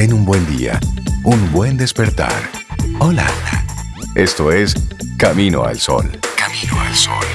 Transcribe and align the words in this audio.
Ten 0.00 0.14
un 0.14 0.24
buen 0.24 0.46
día, 0.46 0.80
un 1.24 1.52
buen 1.52 1.76
despertar. 1.76 2.32
Hola. 3.00 3.26
Esto 4.14 4.50
es 4.50 4.74
Camino 5.18 5.64
al 5.64 5.78
Sol. 5.78 6.10
Camino 6.38 6.80
al 6.80 6.94
Sol. 6.94 7.26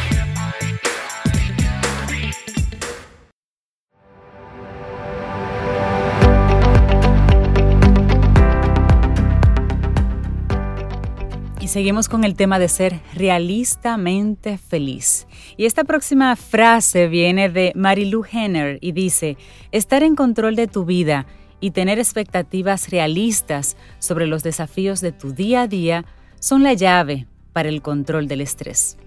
Y 11.62 11.68
seguimos 11.68 12.10
con 12.10 12.24
el 12.24 12.34
tema 12.34 12.58
de 12.58 12.68
ser 12.68 13.00
realistamente 13.13 14.58
feliz. 14.58 15.28
Y 15.56 15.68
esta 15.68 15.84
próxima 15.84 16.36
frase 16.36 17.09
viene 17.09 17.48
de 17.50 17.73
Marilu 17.76 18.26
Henner 18.26 18.80
y 18.82 18.91
dice, 18.91 19.38
estar 19.72 20.02
en 20.02 20.16
control 20.16 20.55
de 20.55 20.66
tu 20.66 20.84
vida 20.84 21.27
y 21.59 21.72
tener 21.72 21.99
expectativas 21.99 22.90
realistas 22.90 23.77
sobre 23.99 24.27
los 24.27 24.43
desafíos 24.43 25.02
de 25.02 25.11
tu 25.11 25.34
día 25.34 25.63
a 25.63 25.67
día 25.67 26.05
son 26.39 26.63
la 26.63 26.73
llave 26.73 27.27
para 27.53 27.70
el 27.70 27.81
control 27.81 28.27
del 28.27 28.41
estrés. 28.41 28.97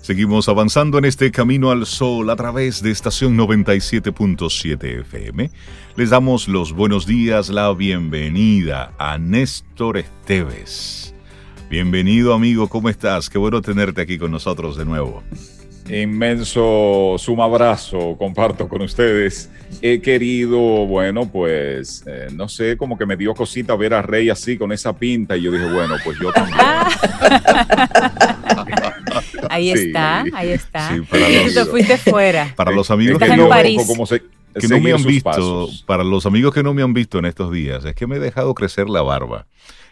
Seguimos 0.00 0.48
avanzando 0.48 0.96
en 0.96 1.04
este 1.04 1.30
camino 1.30 1.70
al 1.70 1.84
sol 1.84 2.30
a 2.30 2.36
través 2.36 2.82
de 2.82 2.90
estación 2.90 3.36
97.7 3.36 5.00
FM. 5.00 5.50
Les 5.94 6.10
damos 6.10 6.48
los 6.48 6.72
buenos 6.72 7.06
días, 7.06 7.50
la 7.50 7.72
bienvenida 7.74 8.94
a 8.98 9.18
Néstor 9.18 9.98
Esteves. 9.98 11.14
Bienvenido 11.68 12.32
amigo, 12.32 12.68
¿cómo 12.68 12.88
estás? 12.88 13.28
Qué 13.28 13.38
bueno 13.38 13.60
tenerte 13.60 14.00
aquí 14.00 14.18
con 14.18 14.30
nosotros 14.30 14.76
de 14.76 14.86
nuevo. 14.86 15.22
Inmenso 15.90 17.16
suma 17.18 17.44
abrazo 17.44 18.16
comparto 18.16 18.68
con 18.68 18.82
ustedes. 18.82 19.50
He 19.82 20.00
querido, 20.00 20.58
bueno, 20.58 21.30
pues, 21.30 22.04
eh, 22.06 22.28
no 22.32 22.48
sé, 22.48 22.76
como 22.76 22.96
que 22.96 23.06
me 23.06 23.16
dio 23.16 23.34
cosita 23.34 23.74
ver 23.76 23.94
a 23.94 24.02
Rey 24.02 24.30
así 24.30 24.56
con 24.56 24.72
esa 24.72 24.96
pinta 24.96 25.36
y 25.36 25.42
yo 25.42 25.52
dije, 25.52 25.64
bueno, 25.64 25.96
pues 26.04 26.18
yo 26.20 26.32
también. 26.32 26.58
ahí 29.48 29.70
está, 29.70 30.24
ahí 30.32 30.50
está. 30.50 30.94
Sí, 30.94 31.00
para 31.02 31.28
los, 31.28 31.54
te 31.54 31.64
fuiste 31.66 31.98
fuera. 31.98 32.52
Para 32.56 32.70
los 32.70 32.90
amigos 32.90 33.18
que 33.18 33.36
no, 33.36 33.48
que 34.58 34.68
no 34.68 34.80
me 34.80 34.92
han 34.92 35.04
visto, 35.04 35.68
para 35.86 36.04
los 36.04 36.26
amigos 36.26 36.54
que 36.54 36.62
no 36.62 36.74
me 36.74 36.82
han 36.82 36.92
visto 36.92 37.18
en 37.18 37.26
estos 37.26 37.52
días, 37.52 37.84
es 37.84 37.94
que 37.94 38.06
me 38.06 38.16
he 38.16 38.20
dejado 38.20 38.54
crecer 38.54 38.88
la 38.88 39.02
barba. 39.02 39.46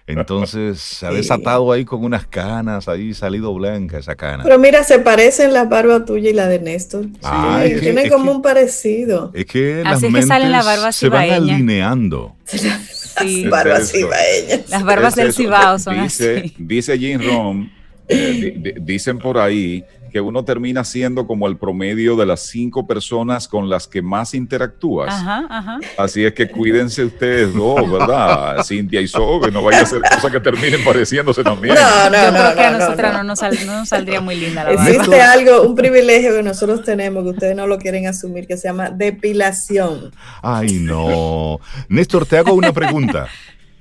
Entonces 0.08 0.80
se 0.80 1.06
ha 1.06 1.10
desatado 1.10 1.70
ahí 1.70 1.84
con 1.84 2.02
unas 2.02 2.26
canas, 2.26 2.88
ahí 2.88 3.12
salido 3.12 3.52
blanca 3.54 3.98
esa 3.98 4.16
cana. 4.16 4.42
Pero 4.42 4.58
mira, 4.58 4.82
se 4.82 4.98
parecen 4.98 5.52
la 5.52 5.64
barba 5.64 6.06
tuya 6.06 6.30
y 6.30 6.32
la 6.32 6.48
de 6.48 6.58
Néstor. 6.60 7.06
Ah, 7.22 7.62
sí, 7.66 7.78
tienen 7.78 8.08
como 8.08 8.32
un 8.32 8.40
parecido. 8.40 9.30
Es 9.34 9.44
que 9.44 9.82
las 9.84 10.02
Así 10.02 10.12
que 10.12 10.22
salen 10.22 10.50
las 10.50 10.64
barbas 10.64 10.96
se 10.96 11.08
van 11.08 11.30
alineando. 11.30 12.34
Sí. 13.18 13.48
Barbas 13.48 13.90
cibaeñas. 13.90 14.70
Las 14.70 14.84
barbas 14.84 15.16
del 15.16 15.32
cibao 15.32 15.76
son 15.80 16.00
dice, 16.04 16.38
así. 16.38 16.54
Dice 16.56 16.96
Jim 16.96 17.20
Rom, 17.20 17.68
eh, 18.06 18.76
dicen 18.80 19.18
por 19.18 19.38
ahí 19.38 19.84
que 20.10 20.20
uno 20.20 20.44
termina 20.44 20.84
siendo 20.84 21.26
como 21.26 21.46
el 21.46 21.56
promedio 21.56 22.16
de 22.16 22.26
las 22.26 22.40
cinco 22.40 22.86
personas 22.86 23.48
con 23.48 23.68
las 23.68 23.86
que 23.86 24.02
más 24.02 24.34
interactúas. 24.34 25.12
Ajá, 25.12 25.46
ajá. 25.48 25.78
Así 25.96 26.24
es 26.24 26.32
que 26.32 26.48
cuídense 26.48 27.04
ustedes 27.04 27.54
dos, 27.54 27.90
¿verdad? 27.90 28.62
Cintia 28.64 29.00
y 29.00 29.08
Sobe, 29.08 29.50
no 29.50 29.62
vaya 29.62 29.82
a 29.82 29.86
ser 29.86 30.00
cosas 30.02 30.30
que 30.30 30.40
terminen 30.40 30.82
pareciéndose 30.84 31.42
también. 31.42 31.74
No, 31.74 32.10
no, 32.10 32.24
Yo 32.24 32.30
creo 32.30 32.54
que 32.54 32.64
a 32.64 32.70
nosotras 32.70 33.12
no, 33.14 33.24
nos, 33.24 33.88
saldría 33.88 34.20
muy 34.20 34.36
linda 34.36 34.64
la 34.64 34.70
verdad. 34.70 34.88
Existe 34.88 35.20
algo, 35.20 35.62
un 35.62 35.74
privilegio 35.74 36.34
que 36.34 36.42
nosotros 36.42 36.82
tenemos, 36.84 37.24
que 37.24 37.30
ustedes 37.30 37.56
no 37.56 37.66
lo 37.66 37.78
quieren 37.78 38.06
asumir, 38.06 38.46
que 38.46 38.56
se 38.56 38.68
llama 38.68 38.90
depilación. 38.90 40.12
Ay, 40.42 40.78
no. 40.80 41.60
Néstor, 41.88 42.26
te 42.26 42.38
hago 42.38 42.54
una 42.54 42.72
pregunta. 42.72 43.28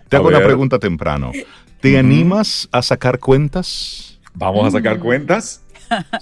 Te 0.10 0.16
hago 0.16 0.30
una 0.30 0.40
pregunta 0.40 0.80
temprano. 0.80 1.34
¿Te 1.82 1.98
animas 1.98 2.70
a 2.72 2.82
sacar 2.82 3.20
cuentas? 3.20 4.18
Vamos 4.34 4.68
a 4.68 4.72
sacar 4.72 5.00
cuentas. 5.00 5.62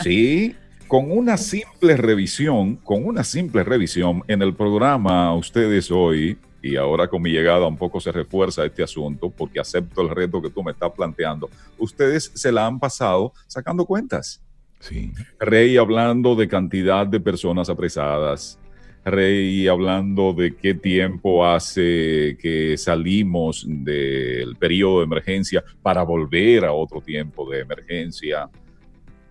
Sí, 0.02 0.56
con 0.88 1.12
una 1.12 1.38
simple 1.38 1.98
revisión, 1.98 2.76
con 2.78 3.06
una 3.06 3.24
simple 3.24 3.64
revisión 3.64 4.24
en 4.28 4.42
el 4.42 4.54
programa 4.54 5.34
ustedes 5.36 5.90
hoy, 5.92 6.38
y 6.62 6.76
ahora 6.78 7.08
con 7.08 7.22
mi 7.22 7.32
llegada 7.32 7.68
un 7.68 7.78
poco 7.78 8.00
se 8.00 8.12
refuerza 8.12 8.66
este 8.66 8.82
asunto 8.82 9.30
porque 9.30 9.60
acepto 9.60 10.02
el 10.02 10.10
reto 10.10 10.42
que 10.42 10.50
tú 10.50 10.64
me 10.64 10.72
estás 10.72 10.92
planteando, 10.92 11.50
ustedes 11.78 12.32
se 12.34 12.52
la 12.52 12.66
han 12.66 12.80
pasado 12.80 13.34
sacando 13.48 13.86
cuentas. 13.86 14.42
Sí. 14.80 15.12
Rey 15.40 15.78
hablando 15.78 16.36
de 16.36 16.48
cantidad 16.48 17.08
de 17.08 17.20
personas 17.20 17.70
apresadas, 17.70 18.60
Rey 19.06 19.68
hablando 19.68 20.34
de 20.34 20.56
qué 20.56 20.74
tiempo 20.74 21.46
hace 21.46 22.36
que 22.42 22.76
salimos 22.76 23.64
del 23.68 24.56
periodo 24.56 25.00
de 25.00 25.06
emergencia 25.06 25.64
para 25.84 26.02
volver 26.02 26.66
a 26.66 26.74
otro 26.74 27.02
tiempo 27.02 27.48
de 27.48 27.60
emergencia 27.60 28.50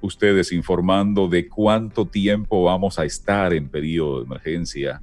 ustedes 0.05 0.53
informando 0.53 1.29
de 1.29 1.49
cuánto 1.49 2.05
tiempo 2.05 2.65
vamos 2.65 2.99
a 2.99 3.07
estar 3.07 3.55
en 3.55 3.69
periodo 3.69 4.19
de 4.19 4.27
emergencia, 4.27 5.01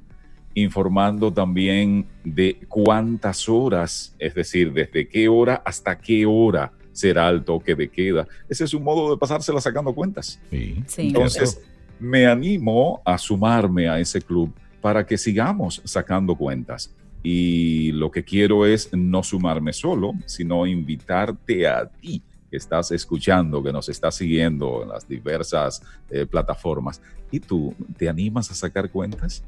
informando 0.54 1.32
también 1.32 2.06
de 2.22 2.60
cuántas 2.68 3.48
horas, 3.48 4.14
es 4.20 4.34
decir, 4.34 4.72
desde 4.72 5.08
qué 5.08 5.28
hora 5.28 5.60
hasta 5.64 5.98
qué 5.98 6.24
hora 6.24 6.72
será 6.92 7.28
el 7.30 7.42
toque 7.42 7.74
de 7.74 7.88
queda. 7.88 8.28
Ese 8.48 8.64
es 8.64 8.74
un 8.74 8.84
modo 8.84 9.10
de 9.10 9.16
pasársela 9.16 9.60
sacando 9.60 9.92
cuentas. 9.92 10.40
Sí. 10.50 10.84
Entonces, 10.98 11.60
me 11.98 12.26
animo 12.26 13.02
a 13.04 13.18
sumarme 13.18 13.88
a 13.88 13.98
ese 13.98 14.20
club 14.20 14.52
para 14.80 15.04
que 15.04 15.18
sigamos 15.18 15.82
sacando 15.84 16.36
cuentas. 16.36 16.94
Y 17.24 17.90
lo 17.92 18.10
que 18.10 18.22
quiero 18.22 18.66
es 18.66 18.88
no 18.92 19.22
sumarme 19.24 19.72
solo, 19.72 20.12
sino 20.26 20.64
invitarte 20.66 21.66
a 21.66 21.86
ti 21.86 22.22
que 22.52 22.58
estás 22.58 22.90
escuchando, 22.90 23.62
que 23.62 23.72
nos 23.72 23.88
estás 23.88 24.14
siguiendo 24.14 24.82
en 24.82 24.90
las 24.90 25.08
diversas 25.08 25.82
eh, 26.10 26.26
plataformas, 26.26 27.00
¿y 27.30 27.40
tú 27.40 27.74
te 27.96 28.10
animas 28.10 28.50
a 28.50 28.54
sacar 28.54 28.90
cuentas? 28.90 29.42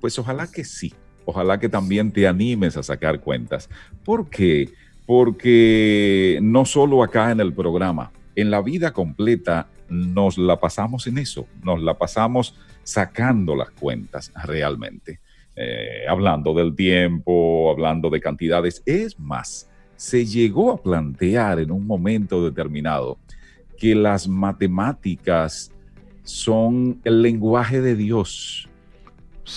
Pues 0.00 0.18
ojalá 0.18 0.48
que 0.48 0.64
sí, 0.64 0.92
ojalá 1.24 1.60
que 1.60 1.68
también 1.68 2.10
te 2.10 2.26
animes 2.26 2.76
a 2.76 2.82
sacar 2.82 3.20
cuentas. 3.20 3.70
¿Por 4.04 4.28
qué? 4.28 4.70
Porque 5.06 6.40
no 6.42 6.64
solo 6.64 7.04
acá 7.04 7.30
en 7.30 7.38
el 7.38 7.54
programa, 7.54 8.10
en 8.34 8.50
la 8.50 8.60
vida 8.60 8.92
completa 8.92 9.68
nos 9.88 10.36
la 10.36 10.58
pasamos 10.58 11.06
en 11.06 11.18
eso, 11.18 11.46
nos 11.62 11.80
la 11.80 11.94
pasamos 11.96 12.56
sacando 12.82 13.54
las 13.54 13.70
cuentas 13.70 14.32
realmente. 14.44 15.20
Eh, 15.54 16.06
hablando 16.08 16.54
del 16.54 16.74
tiempo, 16.74 17.70
hablando 17.70 18.10
de 18.10 18.20
cantidades. 18.20 18.82
Es 18.84 19.16
más, 19.20 19.70
se 19.96 20.24
llegó 20.26 20.72
a 20.72 20.82
plantear 20.82 21.58
en 21.58 21.70
un 21.70 21.86
momento 21.86 22.44
determinado 22.44 23.18
que 23.78 23.94
las 23.94 24.28
matemáticas 24.28 25.70
son 26.22 27.00
el 27.04 27.22
lenguaje 27.22 27.80
de 27.80 27.94
Dios. 27.94 28.68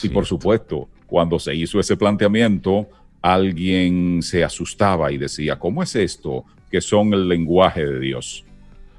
Y 0.03 0.09
por 0.09 0.25
supuesto, 0.25 0.87
cuando 1.07 1.39
se 1.39 1.55
hizo 1.55 1.79
ese 1.79 1.97
planteamiento, 1.97 2.87
alguien 3.21 4.21
se 4.21 4.43
asustaba 4.43 5.11
y 5.11 5.17
decía, 5.17 5.57
¿cómo 5.57 5.83
es 5.83 5.95
esto 5.95 6.45
que 6.69 6.79
son 6.81 7.13
el 7.13 7.27
lenguaje 7.27 7.85
de 7.85 7.99
Dios? 7.99 8.45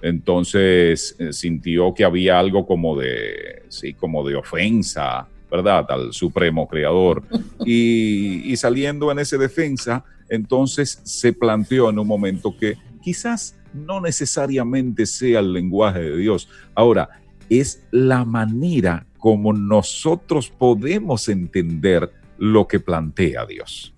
Entonces 0.03 1.15
eh, 1.19 1.33
sintió 1.33 1.95
que 1.95 2.05
había 2.05 2.39
algo 2.39 2.67
como 2.67 2.99
de, 2.99 3.63
sí, 3.69 3.95
como 3.95 4.27
de 4.27 4.35
ofensa, 4.35 5.29
¿verdad? 5.51 5.87
Al 5.91 6.13
supremo 6.13 6.67
creador. 6.69 7.23
Y, 7.67 8.51
y 8.51 8.57
saliendo 8.57 9.13
en 9.13 9.19
esa 9.19 9.37
defensa, 9.37 10.03
entonces 10.31 11.01
se 11.05 11.33
planteó 11.33 11.91
en 11.91 11.99
un 11.99 12.07
momento 12.07 12.57
que 12.57 12.79
quizás 13.03 13.57
no 13.75 14.01
necesariamente 14.01 15.07
sea 15.07 15.41
el 15.41 15.53
lenguaje 15.53 16.01
de 16.01 16.17
Dios. 16.17 16.49
Ahora, 16.75 17.21
es 17.49 17.83
la 17.91 18.25
manera 18.25 19.07
como 19.19 19.53
nosotros 19.53 20.49
podemos 20.49 21.29
entender 21.29 22.11
lo 22.39 22.67
que 22.67 22.81
plantea 22.81 23.45
Dios. 23.45 23.93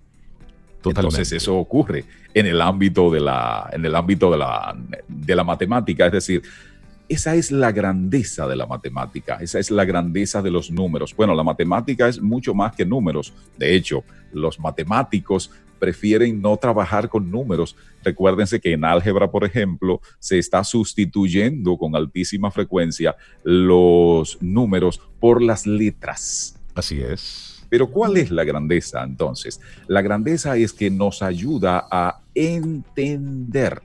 Entonces 0.83 1.31
eso 1.31 1.55
ocurre 1.55 2.03
en 2.33 2.45
el 2.45 2.59
ámbito 2.59 3.09
de 3.09 3.21
la, 3.21 3.69
en 3.71 3.85
el 3.85 3.95
ámbito 3.95 4.29
de 4.31 4.37
la, 4.37 4.75
de 5.07 5.35
la 5.35 5.43
matemática, 5.45 6.07
es 6.07 6.11
decir, 6.11 6.41
esa 7.07 7.35
es 7.35 7.51
la 7.51 7.71
grandeza 7.71 8.47
de 8.47 8.55
la 8.55 8.65
matemática, 8.65 9.37
esa 9.39 9.59
es 9.59 9.71
la 9.71 9.85
grandeza 9.85 10.41
de 10.41 10.49
los 10.49 10.71
números. 10.71 11.15
Bueno, 11.15 11.35
la 11.35 11.43
matemática 11.43 12.07
es 12.07 12.21
mucho 12.21 12.53
más 12.53 12.75
que 12.75 12.85
números. 12.85 13.33
De 13.57 13.75
hecho, 13.75 14.03
los 14.31 14.59
matemáticos 14.59 15.51
prefieren 15.83 16.41
no 16.41 16.55
trabajar 16.55 17.09
con 17.09 17.29
números. 17.29 17.75
Recuérdense 18.05 18.61
que 18.61 18.71
en 18.71 18.85
álgebra, 18.85 19.29
por 19.29 19.43
ejemplo, 19.43 19.99
se 20.17 20.39
está 20.39 20.63
sustituyendo 20.63 21.75
con 21.75 21.93
altísima 21.93 22.51
frecuencia 22.51 23.17
los 23.43 24.37
números 24.41 25.01
por 25.19 25.41
las 25.41 25.67
letras. 25.67 26.57
Así 26.73 27.01
es. 27.01 27.65
Pero 27.67 27.91
¿cuál 27.91 28.15
es 28.15 28.31
la 28.31 28.45
grandeza 28.45 29.03
entonces? 29.03 29.59
La 29.87 30.01
grandeza 30.01 30.55
es 30.55 30.71
que 30.71 30.89
nos 30.89 31.21
ayuda 31.21 31.85
a 31.91 32.21
entender, 32.33 33.81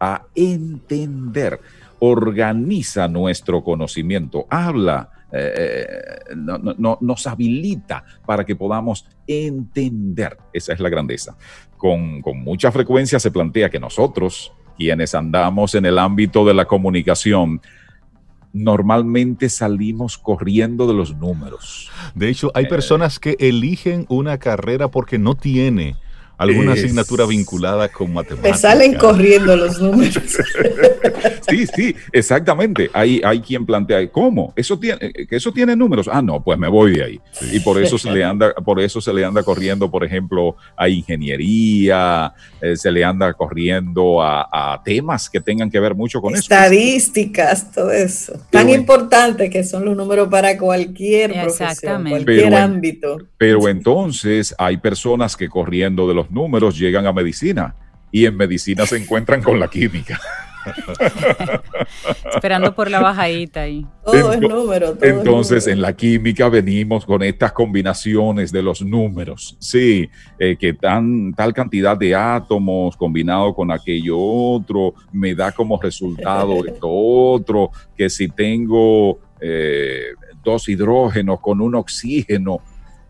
a 0.00 0.26
entender, 0.34 1.60
organiza 2.00 3.06
nuestro 3.06 3.62
conocimiento, 3.62 4.44
habla 4.50 5.19
eh, 5.32 6.18
nos 6.34 7.26
habilita 7.26 8.04
para 8.26 8.44
que 8.44 8.56
podamos 8.56 9.06
entender. 9.26 10.36
Esa 10.52 10.72
es 10.72 10.80
la 10.80 10.88
grandeza. 10.88 11.36
Con, 11.76 12.20
con 12.20 12.40
mucha 12.40 12.70
frecuencia 12.72 13.18
se 13.18 13.30
plantea 13.30 13.70
que 13.70 13.80
nosotros, 13.80 14.52
quienes 14.76 15.14
andamos 15.14 15.74
en 15.74 15.86
el 15.86 15.98
ámbito 15.98 16.44
de 16.44 16.54
la 16.54 16.66
comunicación, 16.66 17.60
normalmente 18.52 19.48
salimos 19.48 20.18
corriendo 20.18 20.86
de 20.86 20.94
los 20.94 21.16
números. 21.16 21.90
De 22.14 22.28
hecho, 22.28 22.50
hay 22.54 22.64
eh, 22.64 22.68
personas 22.68 23.18
que 23.18 23.36
eligen 23.38 24.06
una 24.08 24.38
carrera 24.38 24.88
porque 24.88 25.18
no 25.18 25.34
tiene 25.34 25.96
alguna 26.40 26.72
asignatura 26.72 27.26
vinculada 27.26 27.88
con 27.88 28.14
matemáticas. 28.14 28.62
Te 28.62 28.68
salen 28.68 28.94
corriendo 28.94 29.54
los 29.54 29.78
números. 29.78 30.38
sí, 31.48 31.66
sí, 31.66 31.94
exactamente. 32.12 32.90
Hay, 32.94 33.20
hay 33.22 33.40
quien 33.40 33.66
plantea, 33.66 34.08
¿cómo? 34.10 34.54
¿Eso 34.56 34.78
tiene, 34.78 35.12
que 35.12 35.36
¿Eso 35.36 35.52
tiene 35.52 35.76
números? 35.76 36.08
Ah, 36.10 36.22
no, 36.22 36.42
pues 36.42 36.58
me 36.58 36.68
voy 36.68 36.96
de 36.96 37.04
ahí. 37.04 37.20
Y 37.52 37.60
por 37.60 37.82
eso 37.82 37.98
se 37.98 38.10
le 38.10 38.24
anda, 38.24 38.54
por 38.54 38.80
eso 38.80 39.02
se 39.02 39.12
le 39.12 39.22
anda 39.22 39.42
corriendo, 39.42 39.90
por 39.90 40.02
ejemplo, 40.02 40.56
a 40.78 40.88
ingeniería, 40.88 42.32
eh, 42.62 42.74
se 42.74 42.90
le 42.90 43.04
anda 43.04 43.34
corriendo 43.34 44.22
a, 44.22 44.80
temas 44.82 45.28
que 45.28 45.40
tengan 45.40 45.70
que 45.70 45.78
ver 45.78 45.94
mucho 45.94 46.22
con 46.22 46.32
eso. 46.32 46.42
Estadísticas, 46.42 47.70
todo 47.70 47.90
eso. 47.90 48.32
Tan 48.48 48.70
importante 48.70 49.50
que 49.50 49.62
son 49.62 49.84
los 49.84 49.94
números 49.94 50.28
para 50.28 50.56
cualquier 50.56 51.32
profesión, 51.32 52.08
cualquier 52.08 52.54
ámbito. 52.54 53.18
Pero 53.36 53.68
entonces 53.68 54.54
hay 54.58 54.78
personas 54.78 55.36
que 55.36 55.48
corriendo 55.48 56.08
de 56.08 56.14
los 56.14 56.29
números 56.30 56.78
llegan 56.78 57.06
a 57.06 57.12
medicina 57.12 57.74
y 58.12 58.26
en 58.26 58.36
medicina 58.36 58.86
se 58.86 58.96
encuentran 58.96 59.42
con 59.42 59.58
la 59.60 59.68
química. 59.68 60.18
Esperando 62.34 62.74
por 62.74 62.90
la 62.90 63.00
bajadita 63.00 63.62
ahí. 63.62 63.86
Todo 64.04 64.32
es 64.32 64.40
número. 64.40 64.96
entonces, 65.00 65.66
en 65.66 65.80
la 65.80 65.94
química 65.94 66.48
venimos 66.48 67.04
con 67.04 67.22
estas 67.22 67.52
combinaciones 67.52 68.52
de 68.52 68.62
los 68.62 68.82
números. 68.82 69.56
Sí, 69.58 70.08
eh, 70.38 70.56
que 70.58 70.74
tan, 70.74 71.32
tal 71.34 71.52
cantidad 71.52 71.96
de 71.96 72.14
átomos 72.14 72.96
combinado 72.96 73.54
con 73.54 73.70
aquello 73.70 74.18
otro 74.18 74.94
me 75.12 75.34
da 75.34 75.52
como 75.52 75.80
resultado 75.80 76.64
esto 76.66 76.88
otro, 76.88 77.70
que 77.96 78.10
si 78.10 78.28
tengo 78.28 79.18
eh, 79.40 80.12
dos 80.42 80.68
hidrógenos 80.68 81.40
con 81.40 81.60
un 81.60 81.74
oxígeno, 81.74 82.58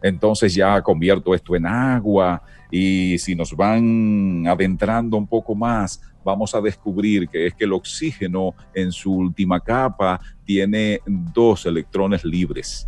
entonces 0.03 0.55
ya 0.55 0.81
convierto 0.83 1.35
esto 1.35 1.57
en 1.57 1.67
agua 1.67 2.43
y 2.71 3.19
si 3.19 3.35
nos 3.35 3.55
van 3.55 4.45
adentrando 4.47 5.17
un 5.17 5.27
poco 5.27 5.55
más, 5.55 6.01
vamos 6.25 6.55
a 6.55 6.61
descubrir 6.61 7.29
que 7.29 7.47
es 7.47 7.55
que 7.55 7.65
el 7.65 7.73
oxígeno 7.73 8.55
en 8.75 8.93
su 8.93 9.13
última 9.13 9.61
capa 9.61 10.21
tiene 10.45 11.01
dos 11.07 11.67
electrones 11.67 12.25
libres 12.25 12.87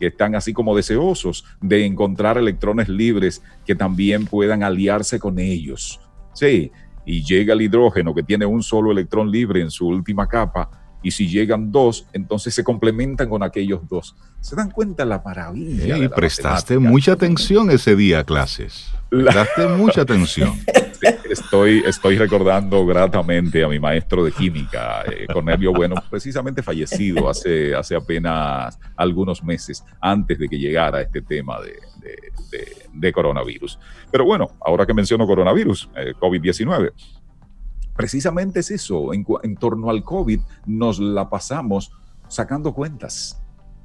que 0.00 0.06
están 0.06 0.34
así 0.34 0.54
como 0.54 0.74
deseosos 0.74 1.44
de 1.60 1.84
encontrar 1.84 2.38
electrones 2.38 2.88
libres 2.88 3.42
que 3.66 3.74
también 3.74 4.24
puedan 4.24 4.62
aliarse 4.62 5.20
con 5.20 5.38
ellos. 5.38 6.00
Sí, 6.32 6.72
y 7.04 7.22
llega 7.22 7.52
el 7.52 7.60
hidrógeno 7.60 8.14
que 8.14 8.22
tiene 8.22 8.46
un 8.46 8.62
solo 8.62 8.90
electrón 8.90 9.30
libre 9.30 9.60
en 9.60 9.70
su 9.70 9.86
última 9.86 10.26
capa, 10.26 10.70
y 11.02 11.10
si 11.10 11.28
llegan 11.28 11.72
dos, 11.72 12.06
entonces 12.12 12.54
se 12.54 12.64
complementan 12.64 13.28
con 13.28 13.42
aquellos 13.42 13.88
dos. 13.88 14.14
¿Se 14.40 14.56
dan 14.56 14.70
cuenta 14.70 15.04
la 15.04 15.20
maravilla? 15.24 15.98
Y 15.98 16.08
prestaste 16.08 16.78
mucha 16.78 17.12
atención 17.12 17.70
ese 17.70 17.96
día 17.96 18.20
a 18.20 18.24
clases. 18.24 18.90
Prestaste 19.08 19.66
mucha 19.68 20.02
atención. 20.02 20.54
Estoy, 21.30 21.82
estoy 21.86 22.18
recordando 22.18 22.84
gratamente 22.84 23.64
a 23.64 23.68
mi 23.68 23.78
maestro 23.78 24.22
de 24.22 24.32
química, 24.32 25.02
eh, 25.04 25.26
Cornelio 25.32 25.72
Bueno, 25.72 25.94
precisamente 26.10 26.62
fallecido 26.62 27.30
hace, 27.30 27.74
hace 27.74 27.96
apenas 27.96 28.78
algunos 28.96 29.42
meses 29.42 29.82
antes 30.00 30.38
de 30.38 30.48
que 30.48 30.58
llegara 30.58 31.00
este 31.00 31.22
tema 31.22 31.56
de, 32.92 33.12
coronavirus. 33.12 33.78
Pero 34.10 34.24
bueno, 34.24 34.50
ahora 34.60 34.84
que 34.84 34.92
menciono 34.92 35.26
coronavirus, 35.26 35.88
eh, 35.96 36.12
COVID-19, 36.20 36.92
precisamente 38.00 38.60
es 38.60 38.70
eso, 38.70 39.12
en, 39.12 39.24
torno 39.56 39.90
al 39.90 40.02
COVID 40.02 40.40
nos 40.66 40.98
la 40.98 41.28
pasamos 41.28 41.92
sacando 42.28 42.72
cuentas. 42.72 43.36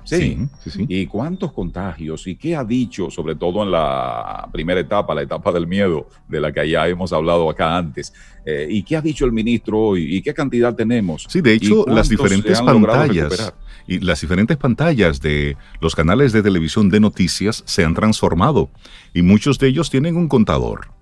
Sí, 0.03 0.37
sí, 0.63 0.69
sí, 0.69 0.85
¿Y 0.87 1.07
cuántos 1.07 1.51
contagios? 1.51 2.27
¿Y 2.27 2.35
qué 2.35 2.55
ha 2.55 2.63
dicho, 2.63 3.09
sobre 3.09 3.35
todo 3.35 3.63
en 3.63 3.71
la 3.71 4.47
primera 4.51 4.79
etapa, 4.79 5.15
la 5.15 5.23
etapa 5.23 5.51
del 5.51 5.65
miedo, 5.65 6.07
de 6.27 6.39
la 6.39 6.51
que 6.51 6.69
ya 6.69 6.87
hemos 6.87 7.11
hablado 7.11 7.49
acá 7.49 7.75
antes? 7.75 8.13
Eh, 8.45 8.67
¿Y 8.69 8.83
qué 8.83 8.97
ha 8.97 9.01
dicho 9.01 9.25
el 9.25 9.31
ministro 9.31 9.79
hoy? 9.79 10.15
¿Y 10.15 10.21
qué 10.21 10.31
cantidad 10.31 10.75
tenemos? 10.75 11.25
Sí, 11.27 11.41
de 11.41 11.53
hecho, 11.53 11.85
las 11.87 12.07
diferentes 12.07 12.61
pantallas 12.61 13.53
y 13.87 13.99
las 13.99 14.21
diferentes 14.21 14.57
pantallas 14.57 15.21
de 15.21 15.57
los 15.81 15.95
canales 15.95 16.33
de 16.33 16.43
televisión 16.43 16.89
de 16.89 16.99
noticias 16.99 17.63
se 17.65 17.83
han 17.83 17.95
transformado 17.95 18.69
y 19.13 19.23
muchos 19.23 19.57
de 19.57 19.67
ellos 19.67 19.89
tienen 19.89 20.17
un 20.17 20.27
contador. 20.27 20.94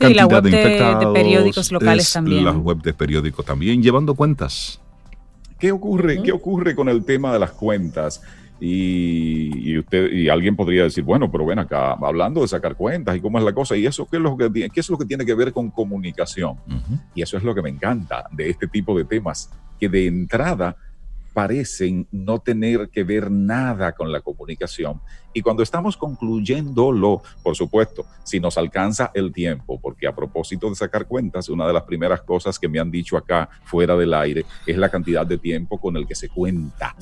Sí, 0.00 0.14
la 0.14 0.26
web 0.26 0.44
de, 0.44 1.10
periódicos 1.12 1.70
locales 1.70 2.10
también. 2.10 2.44
La 2.44 2.52
web 2.52 2.80
de 2.80 2.94
periódicos 2.94 3.44
también, 3.44 3.82
llevando 3.82 4.14
cuentas. 4.14 4.80
¿Qué 5.58 5.70
ocurre, 5.70 6.22
¿Qué 6.22 6.32
ocurre 6.32 6.74
con 6.74 6.88
el 6.88 7.04
tema 7.04 7.32
de 7.32 7.38
las 7.38 7.52
cuentas? 7.52 8.22
Y, 8.58 9.76
usted 9.76 10.10
y 10.10 10.28
alguien 10.28 10.56
podría 10.56 10.84
decir, 10.84 11.04
bueno, 11.04 11.30
pero 11.30 11.44
ven 11.44 11.58
acá, 11.58 11.92
hablando 11.92 12.40
de 12.40 12.48
sacar 12.48 12.74
cuentas 12.74 13.16
y 13.16 13.20
cómo 13.20 13.38
es 13.38 13.44
la 13.44 13.52
cosa, 13.52 13.76
y 13.76 13.84
eso 13.84 14.06
qué 14.10 14.16
es 14.16 14.22
lo 14.22 14.36
que, 14.36 14.70
qué 14.70 14.80
es 14.80 14.88
lo 14.88 14.96
que 14.96 15.04
tiene 15.04 15.26
que 15.26 15.34
ver 15.34 15.52
con 15.52 15.70
comunicación. 15.70 16.56
Y 17.14 17.22
eso 17.22 17.36
es 17.36 17.42
lo 17.42 17.54
que 17.54 17.60
me 17.60 17.68
encanta 17.68 18.24
de 18.32 18.48
este 18.48 18.68
tipo 18.68 18.96
de 18.96 19.04
temas, 19.04 19.50
que 19.78 19.88
de 19.88 20.06
entrada 20.06 20.74
parecen 21.32 22.06
no 22.10 22.38
tener 22.38 22.88
que 22.90 23.04
ver 23.04 23.30
nada 23.30 23.92
con 23.92 24.12
la 24.12 24.20
comunicación. 24.20 25.00
Y 25.32 25.40
cuando 25.40 25.62
estamos 25.62 25.96
concluyéndolo, 25.96 27.22
por 27.42 27.56
supuesto, 27.56 28.04
si 28.22 28.38
nos 28.38 28.58
alcanza 28.58 29.10
el 29.14 29.32
tiempo, 29.32 29.80
porque 29.80 30.06
a 30.06 30.14
propósito 30.14 30.68
de 30.68 30.74
sacar 30.74 31.06
cuentas, 31.06 31.48
una 31.48 31.66
de 31.66 31.72
las 31.72 31.84
primeras 31.84 32.20
cosas 32.22 32.58
que 32.58 32.68
me 32.68 32.78
han 32.78 32.90
dicho 32.90 33.16
acá 33.16 33.48
fuera 33.64 33.96
del 33.96 34.12
aire 34.14 34.44
es 34.66 34.76
la 34.76 34.90
cantidad 34.90 35.26
de 35.26 35.38
tiempo 35.38 35.78
con 35.78 35.96
el 35.96 36.06
que 36.06 36.14
se 36.14 36.28
cuenta 36.28 36.94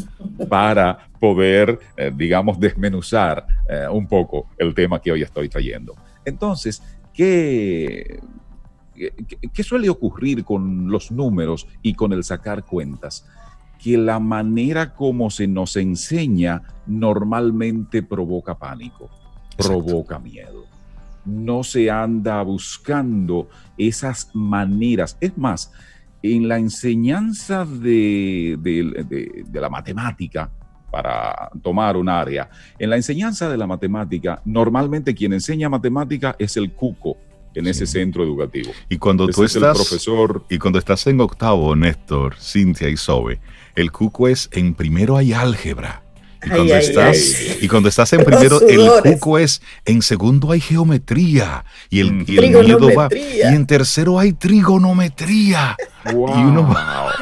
para 0.48 1.08
poder, 1.18 1.78
eh, 1.96 2.12
digamos, 2.14 2.58
desmenuzar 2.58 3.46
eh, 3.68 3.86
un 3.90 4.06
poco 4.06 4.48
el 4.58 4.74
tema 4.74 5.00
que 5.00 5.12
hoy 5.12 5.22
estoy 5.22 5.48
trayendo. 5.48 5.94
Entonces, 6.24 6.82
¿qué, 7.12 8.20
¿qué 9.52 9.62
suele 9.62 9.88
ocurrir 9.88 10.44
con 10.44 10.90
los 10.90 11.10
números 11.10 11.66
y 11.82 11.94
con 11.94 12.12
el 12.12 12.22
sacar 12.22 12.64
cuentas? 12.64 13.26
Que 13.82 13.96
la 13.96 14.18
manera 14.18 14.94
como 14.94 15.30
se 15.30 15.46
nos 15.46 15.76
enseña 15.76 16.62
normalmente 16.86 18.02
provoca 18.02 18.58
pánico, 18.58 19.08
provoca 19.56 20.18
miedo. 20.18 20.64
No 21.24 21.62
se 21.64 21.90
anda 21.90 22.42
buscando 22.42 23.48
esas 23.78 24.30
maneras. 24.34 25.16
Es 25.20 25.36
más, 25.36 25.72
en 26.22 26.48
la 26.48 26.58
enseñanza 26.58 27.64
de, 27.64 28.58
de, 28.60 29.60
la 29.60 29.68
matemática, 29.70 30.50
para 30.90 31.50
tomar 31.62 31.96
un 31.96 32.08
área, 32.08 32.50
en 32.78 32.90
la 32.90 32.96
enseñanza 32.96 33.48
de 33.48 33.56
la 33.56 33.66
matemática, 33.66 34.42
normalmente 34.44 35.14
quien 35.14 35.32
enseña 35.32 35.68
matemática 35.68 36.34
es 36.38 36.56
el 36.56 36.72
cuco, 36.72 37.16
en 37.54 37.66
ese 37.66 37.86
centro 37.86 38.22
educativo. 38.22 38.72
Y 38.88 38.98
cuando 38.98 39.26
tú 39.28 39.44
estás, 39.44 39.76
profesor... 39.76 40.44
y 40.48 40.58
cuando 40.58 40.78
estás 40.78 41.06
en 41.06 41.20
octavo, 41.20 41.74
Néstor, 41.76 42.36
Cintia 42.40 42.88
y 42.88 42.96
Sobe, 42.96 43.40
el 43.76 43.92
cuco 43.92 44.28
es 44.28 44.48
en 44.52 44.74
primero 44.74 45.16
hay 45.16 45.32
álgebra. 45.32 46.02
Y 46.42 46.48
cuando, 46.48 46.74
estás, 46.74 47.36
y 47.60 47.68
cuando 47.68 47.88
estás 47.90 48.12
en 48.14 48.24
primero, 48.24 48.60
el 48.66 48.88
cuco 49.02 49.38
es 49.38 49.60
en 49.84 50.00
segundo 50.00 50.52
hay 50.52 50.60
geometría 50.60 51.66
y 51.90 52.00
el, 52.00 52.12
miedo 52.12 52.94
va. 52.96 53.08
Y 53.14 53.42
en 53.42 53.66
tercero 53.66 54.18
hay 54.18 54.32
trigonometría. 54.32 55.76
Y 56.06 56.14
uno 56.14 56.66
va. 56.66 57.12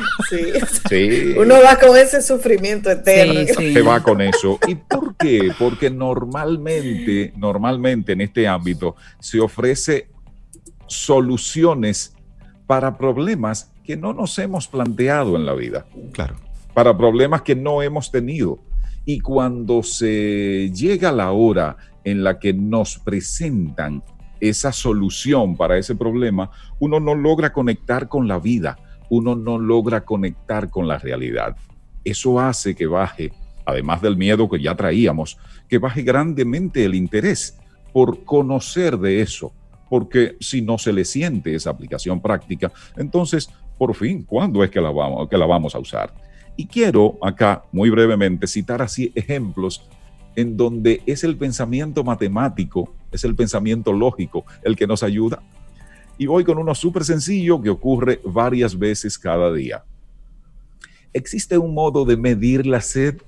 Sí. 0.89 1.35
Uno 1.37 1.57
va 1.65 1.77
con 1.81 1.97
ese 1.97 2.23
sufrimiento 2.23 2.91
eterno. 2.93 3.41
Se 3.57 3.83
va 3.83 4.01
con 4.01 4.21
eso. 4.21 4.61
¿Y 4.69 4.77
por 4.77 5.17
qué? 5.17 5.53
Porque 5.59 5.91
normalmente, 5.91 7.33
normalmente 7.37 8.13
en 8.13 8.21
este 8.21 8.47
ámbito 8.47 8.95
se 9.19 9.41
ofrece 9.41 10.11
soluciones 10.88 12.16
para 12.66 12.99
problemas 12.99 13.73
que 13.85 13.97
no 13.97 14.12
nos 14.12 14.38
hemos 14.38 14.68
planteado 14.68 15.37
en 15.37 15.47
la 15.47 15.54
vida. 15.54 15.87
Claro. 16.12 16.37
Para 16.75 16.97
problemas 16.97 17.42
que 17.42 17.57
no 17.57 17.83
hemos 17.83 18.11
tenido. 18.11 18.59
Y 19.04 19.21
cuando 19.21 19.83
se 19.83 20.71
llega 20.75 21.11
la 21.12 21.33
hora 21.33 21.76
en 22.04 22.23
la 22.23 22.38
que 22.38 22.52
nos 22.52 22.99
presentan 22.99 24.02
esa 24.40 24.73
solución 24.73 25.57
para 25.57 25.78
ese 25.78 25.97
problema, 25.97 26.50
uno 26.78 27.00
no 27.00 27.14
logra 27.14 27.52
conectar 27.52 28.09
con 28.09 28.28
la 28.28 28.38
vida, 28.38 28.78
uno 29.09 29.35
no 29.35 29.59
logra 29.59 30.04
conectar 30.04 30.71
con 30.71 30.87
la 30.87 30.99
realidad. 30.99 31.57
Eso 32.04 32.38
hace 32.38 32.75
que 32.75 32.87
baje, 32.87 33.33
además 33.64 34.02
del 34.02 34.16
miedo 34.16 34.49
que 34.49 34.61
ya 34.61 34.75
traíamos, 34.75 35.38
que 35.68 35.78
baje 35.78 36.02
grandemente 36.02 36.85
el 36.85 36.95
interés 36.95 37.59
por 37.92 38.25
conocer 38.25 38.99
de 38.99 39.23
eso, 39.23 39.52
porque 39.88 40.37
si 40.40 40.62
no 40.62 40.78
se 40.78 40.92
le 40.92 41.04
siente 41.04 41.54
esa 41.54 41.71
aplicación 41.71 42.21
práctica, 42.21 42.73
entonces, 42.97 43.50
por 43.76 43.95
fin, 43.95 44.23
¿cuándo 44.25 44.62
es 44.62 44.71
que 44.71 44.80
la 44.80 44.90
vamos, 44.90 45.75
a 45.75 45.78
usar? 45.78 46.14
Y 46.57 46.66
quiero 46.66 47.18
acá, 47.23 47.64
muy 47.73 47.90
brevemente, 47.90 48.47
citar 48.47 48.83
así 48.83 49.12
ejemplos 49.14 49.88
en 50.35 50.57
donde 50.57 51.02
es 51.07 51.25
el 51.25 51.37
pensamiento 51.37 52.04
matemático, 52.04 52.92
es 53.11 53.25
el 53.25 53.35
pensamiento 53.35 53.92
lógico 53.92 54.45
el 54.62 54.76
que 54.76 54.87
nos 54.87 55.02
ayuda. 55.02 55.42
Y 56.16 56.26
voy 56.26 56.45
con 56.45 56.59
uno 56.59 56.75
súper 56.75 57.04
sencillo 57.04 57.62
que 57.62 57.71
ocurre 57.71 58.21
varias 58.25 58.76
veces 58.76 59.18
cada 59.18 59.52
día. 59.52 59.85
¿Existe 61.12 61.57
un 61.59 61.75
modo 61.75 62.04
de 62.04 62.16
medir 62.16 62.66
la 62.66 62.80
sed? 62.80 63.23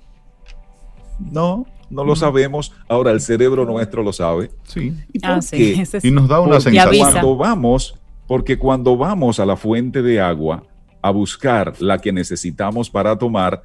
No, 1.18 1.66
no 1.90 2.04
lo 2.04 2.16
sabemos. 2.16 2.72
Ahora 2.88 3.10
el 3.10 3.20
cerebro 3.20 3.64
nuestro 3.64 4.02
lo 4.02 4.12
sabe. 4.12 4.50
Sí. 4.64 4.94
¿Y, 5.12 5.18
por 5.18 5.30
ah, 5.30 5.40
qué? 5.50 5.84
y 6.02 6.10
nos 6.10 6.28
da 6.28 6.40
una 6.40 6.60
sensación. 6.60 7.10
Cuando 7.10 7.36
vamos, 7.36 7.96
porque 8.26 8.58
cuando 8.58 8.96
vamos 8.96 9.40
a 9.40 9.46
la 9.46 9.56
fuente 9.56 10.02
de 10.02 10.20
agua 10.20 10.62
a 11.02 11.10
buscar 11.10 11.74
la 11.80 11.98
que 11.98 12.12
necesitamos 12.12 12.88
para 12.88 13.18
tomar, 13.18 13.62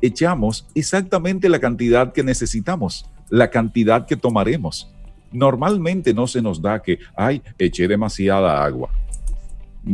echamos 0.00 0.66
exactamente 0.74 1.48
la 1.48 1.58
cantidad 1.58 2.12
que 2.12 2.22
necesitamos, 2.22 3.08
la 3.28 3.50
cantidad 3.50 4.06
que 4.06 4.16
tomaremos. 4.16 4.92
Normalmente 5.32 6.14
no 6.14 6.26
se 6.26 6.40
nos 6.40 6.62
da 6.62 6.80
que, 6.80 6.98
ay, 7.16 7.42
eché 7.58 7.88
demasiada 7.88 8.64
agua. 8.64 8.88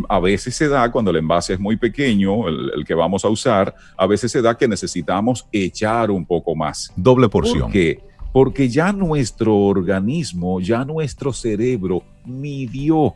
A 0.09 0.21
veces 0.21 0.55
se 0.55 0.69
da 0.69 0.91
cuando 0.91 1.11
el 1.11 1.19
envase 1.19 1.55
es 1.55 1.61
muy 1.61 1.77
pequeño, 1.77 2.49
el, 2.49 2.85
que 2.87 2.95
vamos 2.95 3.25
a 3.25 3.29
usar, 3.29 3.75
a 3.97 4.07
veces 4.07 4.33
se 4.33 4.41
da 4.41 4.57
que 4.57 4.67
necesitamos 4.67 5.47
echar 5.53 6.11
un 6.11 6.25
poco 6.25 6.55
más. 6.55 6.93
Doble 6.97 7.29
porción. 7.29 7.63
¿Por 7.63 7.73
qué? 7.73 8.01
Porque 8.33 8.69
ya 8.69 8.93
nuestro 8.93 9.57
organismo, 9.57 10.61
ya 10.61 10.85
nuestro 10.85 11.33
cerebro 11.33 12.03
midió 12.25 13.15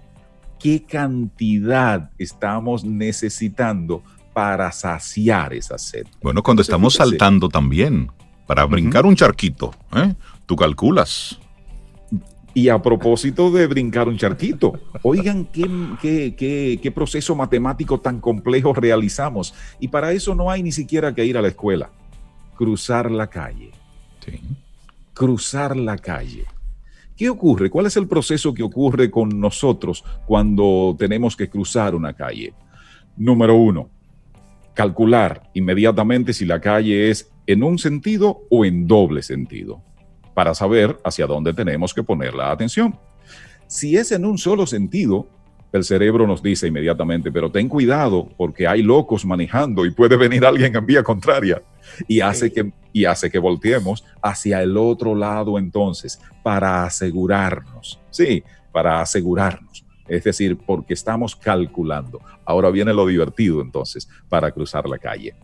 qué 0.58 0.82
cantidad 0.84 2.10
estamos 2.18 2.84
necesitando 2.84 4.02
para 4.34 4.70
saciar 4.70 5.54
esa 5.54 5.78
sed. 5.78 6.06
Bueno, 6.22 6.42
cuando 6.42 6.60
estamos 6.60 6.94
saltando 6.94 7.48
también, 7.48 8.10
para 8.46 8.66
brincar 8.66 9.06
un 9.06 9.16
charquito, 9.16 9.74
¿eh? 9.94 10.14
tú 10.44 10.56
calculas. 10.56 11.40
Y 12.56 12.70
a 12.70 12.80
propósito 12.80 13.50
de 13.50 13.66
brincar 13.66 14.08
un 14.08 14.16
charquito, 14.16 14.80
oigan 15.02 15.44
qué, 15.44 15.68
qué, 16.00 16.80
qué, 16.82 16.90
proceso 16.90 17.36
matemático 17.36 18.00
tan 18.00 18.18
complejo 18.18 18.72
realizamos. 18.72 19.52
Y 19.78 19.88
para 19.88 20.12
eso 20.12 20.34
no 20.34 20.50
hay 20.50 20.62
ni 20.62 20.72
siquiera 20.72 21.14
que 21.14 21.26
ir 21.26 21.36
a 21.36 21.42
la 21.42 21.48
escuela. 21.48 21.90
Cruzar 22.56 23.10
la 23.10 23.26
calle. 23.26 23.72
Sí. 24.24 24.40
Cruzar 25.12 25.76
la 25.76 25.98
calle. 25.98 26.46
¿Qué 27.14 27.28
ocurre? 27.28 27.68
¿Cuál 27.68 27.84
es 27.84 27.98
el 27.98 28.08
proceso 28.08 28.54
que 28.54 28.62
ocurre 28.62 29.10
con 29.10 29.38
nosotros 29.38 30.02
cuando 30.24 30.96
tenemos 30.98 31.36
que 31.36 31.50
cruzar 31.50 31.94
una 31.94 32.14
calle? 32.14 32.54
Número 33.18 33.54
uno, 33.54 33.90
calcular 34.72 35.50
inmediatamente 35.52 36.32
si 36.32 36.46
la 36.46 36.62
calle 36.62 37.10
es 37.10 37.30
en 37.46 37.62
un 37.62 37.78
sentido 37.78 38.44
o 38.48 38.64
en 38.64 38.86
doble 38.86 39.22
sentido, 39.22 39.82
para 40.36 40.54
saber 40.54 40.98
hacia 41.02 41.26
dónde 41.26 41.54
tenemos 41.54 41.94
que 41.94 42.02
poner 42.02 42.34
la 42.34 42.50
atención. 42.50 42.94
Si 43.66 43.96
es 43.96 44.12
en 44.12 44.26
un 44.26 44.36
solo 44.36 44.66
sentido, 44.66 45.26
el 45.72 45.82
cerebro 45.82 46.26
nos 46.26 46.42
dice 46.42 46.66
inmediatamente, 46.66 47.32
pero 47.32 47.50
ten 47.50 47.70
cuidado 47.70 48.28
porque 48.36 48.68
hay 48.68 48.82
locos 48.82 49.24
manejando 49.24 49.86
y 49.86 49.92
puede 49.92 50.14
venir 50.18 50.44
alguien 50.44 50.76
en 50.76 50.84
vía 50.84 51.02
contraria 51.02 51.62
y 52.06 52.20
hace 52.20 52.52
que, 52.52 52.70
y 52.92 53.06
hace 53.06 53.30
que 53.30 53.38
volteemos 53.38 54.04
hacia 54.20 54.62
el 54.62 54.76
otro 54.76 55.14
lado 55.14 55.58
entonces 55.58 56.20
para 56.42 56.84
asegurarnos, 56.84 57.98
sí, 58.10 58.44
para 58.72 59.00
asegurarnos 59.00 59.86
es 60.08 60.22
decir, 60.22 60.56
porque 60.56 60.94
estamos 60.94 61.34
calculando. 61.34 62.20
Ahora 62.44 62.70
viene 62.70 62.94
lo 62.94 63.06
divertido 63.06 63.60
entonces 63.60 64.08
para 64.28 64.52
cruzar 64.52 64.88
la 64.88 64.98
calle. 64.98 65.34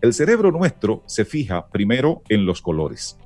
El 0.00 0.12
cerebro 0.12 0.52
nuestro 0.52 1.02
se 1.06 1.24
fija 1.24 1.66
primero 1.68 2.22
en 2.28 2.44
los 2.44 2.60
colores, 2.60 3.18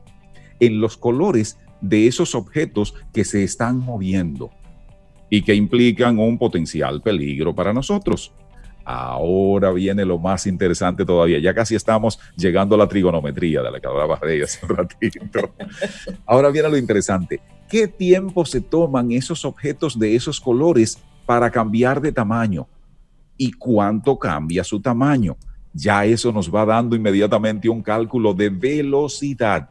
en 0.61 0.81
los 0.81 0.97
colores 0.97 1.59
de 1.81 2.07
esos 2.07 2.35
objetos 2.35 2.95
que 3.13 3.25
se 3.25 3.45
están 3.45 3.79
moviendo 3.79 4.51
y 5.29 5.43
que 5.43 5.55
implican 5.55 6.19
un 6.19 6.39
potencial 6.39 7.03
peligro 7.03 7.55
para 7.55 7.73
nosotros. 7.73 8.33
Ahora 8.89 9.73
viene 9.73 10.05
lo 10.05 10.17
más 10.17 10.47
interesante 10.47 11.05
todavía. 11.05 11.41
Ya 11.41 11.53
casi 11.53 11.75
estamos 11.75 12.21
llegando 12.37 12.77
a 12.77 12.79
la 12.79 12.87
trigonometría 12.87 13.61
de 13.61 13.71
la 13.73 13.81
que 13.81 13.87
hablaba 13.89 14.17
Rey 14.17 14.41
hace 14.43 14.65
un 14.65 14.77
ratito. 14.77 15.53
Ahora 16.27 16.51
viene 16.51 16.69
lo 16.69 16.77
interesante. 16.77 17.41
¿Qué 17.69 17.89
tiempo 17.89 18.45
se 18.45 18.61
toman 18.61 19.11
esos 19.11 19.45
objetos 19.45 19.99
de 19.99 20.15
esos 20.15 20.41
colores 20.41 21.03
para 21.27 21.51
cambiar 21.51 22.01
de 22.01 22.13
tamaño? 22.13 22.69
¿Y 23.37 23.51
cuánto 23.53 24.17
cambia 24.17 24.63
su 24.63 24.81
tamaño? 24.81 25.37
Ya 25.73 26.05
eso 26.05 26.31
nos 26.31 26.55
va 26.55 26.65
dando 26.65 26.95
inmediatamente 26.95 27.69
un 27.69 27.83
cálculo 27.83 28.33
de 28.35 28.51
velocidad. 28.51 29.69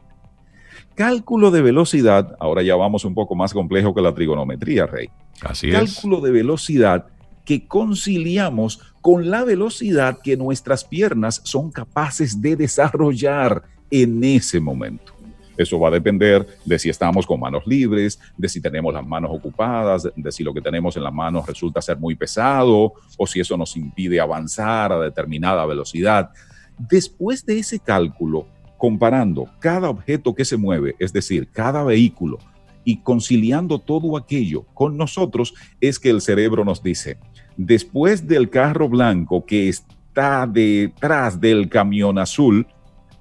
Cálculo 0.94 1.50
de 1.50 1.62
velocidad, 1.62 2.36
ahora 2.40 2.62
ya 2.62 2.76
vamos 2.76 3.04
un 3.04 3.14
poco 3.14 3.34
más 3.34 3.52
complejo 3.52 3.94
que 3.94 4.02
la 4.02 4.14
trigonometría, 4.14 4.86
Rey. 4.86 5.08
Así 5.42 5.68
es. 5.68 5.74
Cálculo 5.74 6.20
de 6.20 6.30
velocidad 6.30 7.06
que 7.44 7.66
conciliamos 7.66 8.80
con 9.00 9.30
la 9.30 9.44
velocidad 9.44 10.18
que 10.22 10.36
nuestras 10.36 10.84
piernas 10.84 11.40
son 11.44 11.70
capaces 11.70 12.42
de 12.42 12.56
desarrollar 12.56 13.62
en 13.90 14.22
ese 14.24 14.60
momento. 14.60 15.14
Eso 15.56 15.78
va 15.78 15.88
a 15.88 15.92
depender 15.92 16.46
de 16.64 16.78
si 16.78 16.90
estamos 16.90 17.26
con 17.26 17.40
manos 17.40 17.66
libres, 17.66 18.18
de 18.36 18.48
si 18.48 18.60
tenemos 18.60 18.92
las 18.92 19.06
manos 19.06 19.30
ocupadas, 19.32 20.08
de 20.14 20.32
si 20.32 20.44
lo 20.44 20.52
que 20.52 20.60
tenemos 20.60 20.96
en 20.96 21.04
las 21.04 21.12
manos 21.12 21.46
resulta 21.46 21.80
ser 21.80 21.96
muy 21.98 22.14
pesado 22.14 22.92
o 23.16 23.26
si 23.26 23.40
eso 23.40 23.56
nos 23.56 23.76
impide 23.76 24.20
avanzar 24.20 24.92
a 24.92 25.00
determinada 25.00 25.64
velocidad. 25.64 26.30
Después 26.78 27.46
de 27.46 27.58
ese 27.58 27.78
cálculo, 27.78 28.46
comparando 28.76 29.48
cada 29.58 29.88
objeto 29.88 30.34
que 30.34 30.44
se 30.44 30.56
mueve, 30.56 30.94
es 30.98 31.12
decir, 31.12 31.48
cada 31.50 31.82
vehículo, 31.84 32.38
y 32.84 32.98
conciliando 32.98 33.80
todo 33.80 34.16
aquello 34.16 34.64
con 34.72 34.96
nosotros, 34.96 35.54
es 35.80 35.98
que 35.98 36.10
el 36.10 36.20
cerebro 36.20 36.64
nos 36.64 36.82
dice, 36.82 37.18
después 37.56 38.28
del 38.28 38.48
carro 38.48 38.88
blanco 38.88 39.44
que 39.44 39.68
está 39.68 40.46
detrás 40.46 41.40
del 41.40 41.68
camión 41.68 42.18
azul, 42.18 42.66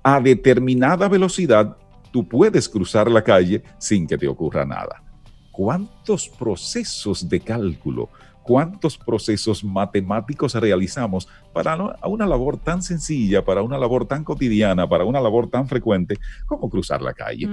a 0.04 0.22
determinada 0.22 1.08
velocidad 1.10 1.78
tú 2.12 2.28
puedes 2.28 2.70
cruzar 2.70 3.10
la 3.10 3.24
calle 3.24 3.64
sin 3.80 4.08
que 4.08 4.18
te 4.18 4.28
ocurra 4.28 4.66
nada. 4.66 5.04
¿Cuántos 5.52 6.30
procesos 6.30 7.28
de 7.28 7.40
cálculo, 7.40 8.10
cuántos 8.46 8.98
procesos 8.98 9.64
matemáticos 9.64 10.54
realizamos 10.54 11.28
para 11.52 11.76
una 12.06 12.28
labor 12.28 12.58
tan 12.58 12.84
sencilla, 12.84 13.44
para 13.44 13.64
una 13.64 13.78
labor 13.78 14.06
tan 14.06 14.24
cotidiana, 14.24 14.88
para 14.88 15.04
una 15.04 15.20
labor 15.20 15.50
tan 15.50 15.68
frecuente 15.68 16.18
como 16.46 16.70
cruzar 16.70 17.02
la 17.02 17.14
calle? 17.14 17.50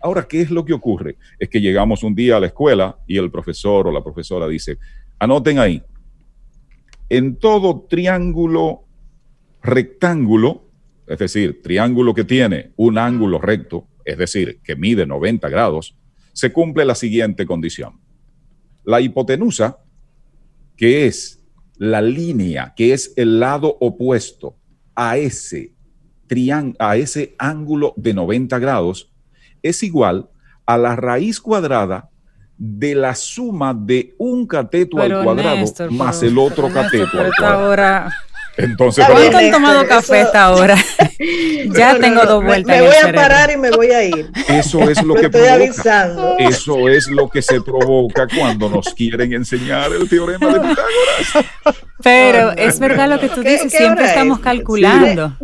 Ahora, 0.00 0.28
¿qué 0.28 0.42
es 0.42 0.50
lo 0.50 0.64
que 0.64 0.74
ocurre? 0.74 1.16
Es 1.38 1.48
que 1.48 1.60
llegamos 1.60 2.02
un 2.02 2.14
día 2.14 2.36
a 2.36 2.40
la 2.40 2.46
escuela 2.46 2.98
y 3.06 3.16
el 3.16 3.30
profesor 3.30 3.88
o 3.88 3.92
la 3.92 4.04
profesora 4.04 4.46
dice, 4.46 4.78
anoten 5.18 5.58
ahí, 5.58 5.82
en 7.08 7.36
todo 7.36 7.86
triángulo 7.88 8.84
rectángulo, 9.62 10.68
es 11.06 11.18
decir, 11.18 11.62
triángulo 11.62 12.12
que 12.14 12.24
tiene 12.24 12.72
un 12.76 12.98
ángulo 12.98 13.38
recto, 13.38 13.88
es 14.04 14.18
decir, 14.18 14.60
que 14.62 14.76
mide 14.76 15.06
90 15.06 15.48
grados, 15.48 15.96
se 16.34 16.52
cumple 16.52 16.84
la 16.84 16.94
siguiente 16.94 17.46
condición. 17.46 18.00
La 18.84 19.00
hipotenusa, 19.00 19.78
que 20.76 21.06
es 21.06 21.40
la 21.76 22.00
línea, 22.02 22.72
que 22.76 22.92
es 22.92 23.12
el 23.16 23.40
lado 23.40 23.76
opuesto 23.80 24.56
a 24.94 25.16
ese, 25.16 25.72
a 26.78 26.96
ese 26.96 27.34
ángulo 27.38 27.94
de 27.96 28.14
90 28.14 28.58
grados, 28.58 29.10
es 29.62 29.82
igual 29.82 30.28
a 30.66 30.78
la 30.78 30.96
raíz 30.96 31.40
cuadrada 31.40 32.10
de 32.56 32.94
la 32.94 33.14
suma 33.14 33.74
de 33.74 34.14
un 34.18 34.46
cateto 34.46 35.00
al 35.00 35.24
cuadrado 35.24 35.64
más 35.90 36.22
el 36.22 36.38
otro 36.38 36.72
cateto 36.72 37.20
al 37.20 37.32
cuadrado. 37.36 38.10
Entonces, 38.56 39.04
¿cuánto 39.10 39.36
han 39.36 39.50
tomado 39.50 39.86
café 39.86 40.20
hasta 40.20 40.44
ahora? 40.44 40.76
ya 41.76 41.98
tengo 41.98 42.24
dos 42.24 42.44
vueltas. 42.44 42.76
Me, 42.76 42.82
voy 42.82 42.96
a 43.02 43.12
parar 43.12 43.50
y 43.50 43.56
me 43.56 43.70
voy 43.70 43.90
a 43.90 44.04
ir. 44.04 44.30
Eso 44.48 44.88
es 44.88 45.02
lo 45.02 45.14
que 45.20 45.26
estoy 45.26 45.46
avisando. 45.46 46.36
Eso 46.38 46.88
es 46.88 47.08
lo 47.08 47.28
que 47.28 47.42
se 47.42 47.60
provoca 47.60 48.26
cuando 48.28 48.68
nos 48.68 48.92
quieren 48.94 49.32
enseñar 49.32 49.92
el 49.92 50.08
teorema 50.08 50.46
de 50.46 50.60
Pitágoras. 50.60 51.84
Pero 52.02 52.52
es 52.52 52.78
verdad 52.78 53.08
lo 53.08 53.18
que 53.18 53.28
tú 53.28 53.42
dices, 53.42 53.72
siempre 53.72 54.06
estamos 54.06 54.40
calculando. 54.40 55.36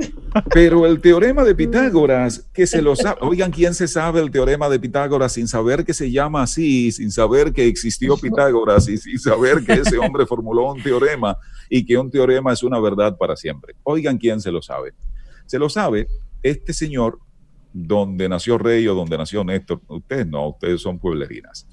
Pero 0.53 0.87
el 0.87 1.00
teorema 1.00 1.43
de 1.43 1.55
Pitágoras, 1.55 2.47
que 2.53 2.67
se 2.67 2.83
lo 2.83 2.95
sabe, 2.95 3.19
oigan, 3.23 3.50
¿quién 3.50 3.75
se 3.75 3.89
sabe 3.89 4.21
el 4.21 4.31
teorema 4.31 4.69
de 4.69 4.79
Pitágoras 4.79 5.33
sin 5.33 5.49
saber 5.49 5.85
que 5.85 5.95
se 5.95 6.11
llama 6.11 6.43
así, 6.43 6.93
sin 6.93 7.11
saber 7.11 7.53
que 7.53 7.67
existió 7.67 8.17
Pitágoras 8.17 8.89
y 8.89 8.97
sin 8.99 9.19
saber 9.19 9.65
que 9.65 9.73
ese 9.73 9.99
hombre 9.99 10.27
formuló 10.27 10.73
un 10.73 10.83
teorema 10.83 11.37
y 11.69 11.85
que 11.85 11.97
un 11.97 12.11
teorema 12.11 12.53
es 12.53 12.62
una 12.62 12.79
verdad 12.79 13.17
para 13.17 13.37
siempre? 13.37 13.75
Oigan, 13.83 14.19
¿quién 14.19 14.41
se 14.41 14.53
lo 14.53 14.62
sabe? 14.62 14.93
Se 15.50 15.59
lo 15.59 15.69
sabe 15.69 16.07
este 16.45 16.73
señor 16.73 17.19
donde 17.73 18.28
nació 18.28 18.57
Rey 18.57 18.87
o 18.87 18.95
donde 18.95 19.19
nació 19.19 19.42
Néstor. 19.42 19.80
Ustedes 19.88 20.25
no, 20.25 20.50
ustedes 20.50 20.80
son 20.80 21.00
pueblerinas. 21.00 21.66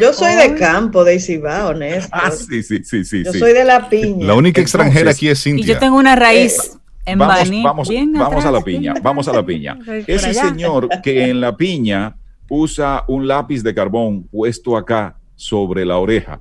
Yo 0.00 0.12
soy 0.12 0.34
de 0.34 0.56
campo, 0.56 1.04
de 1.04 1.20
Cibao, 1.20 1.72
Néstor. 1.72 2.10
Ah, 2.12 2.32
sí, 2.32 2.64
sí, 2.64 2.82
sí, 2.82 3.04
sí. 3.04 3.22
Yo 3.22 3.32
soy 3.32 3.52
de 3.52 3.64
La 3.64 3.88
Piña. 3.88 4.26
La 4.26 4.34
única 4.34 4.60
extranjera 4.60 5.12
aquí 5.12 5.28
es 5.28 5.40
Cintia. 5.40 5.64
Y 5.64 5.68
yo 5.68 5.78
tengo 5.78 5.96
una 5.98 6.16
raíz 6.16 6.80
vamos, 7.16 7.48
vamos, 7.62 8.44
a 8.44 8.50
la 8.50 8.60
piña, 8.60 8.94
vamos 9.00 9.28
a 9.28 9.32
la 9.32 9.46
piña. 9.46 9.78
Ese 10.08 10.34
señor 10.34 10.88
que 11.00 11.30
en 11.30 11.40
la 11.40 11.56
piña 11.56 12.16
usa 12.48 13.04
un 13.06 13.28
lápiz 13.28 13.62
de 13.62 13.72
carbón 13.72 14.24
puesto 14.24 14.76
acá 14.76 15.16
sobre 15.36 15.84
la 15.84 15.98
oreja. 15.98 16.40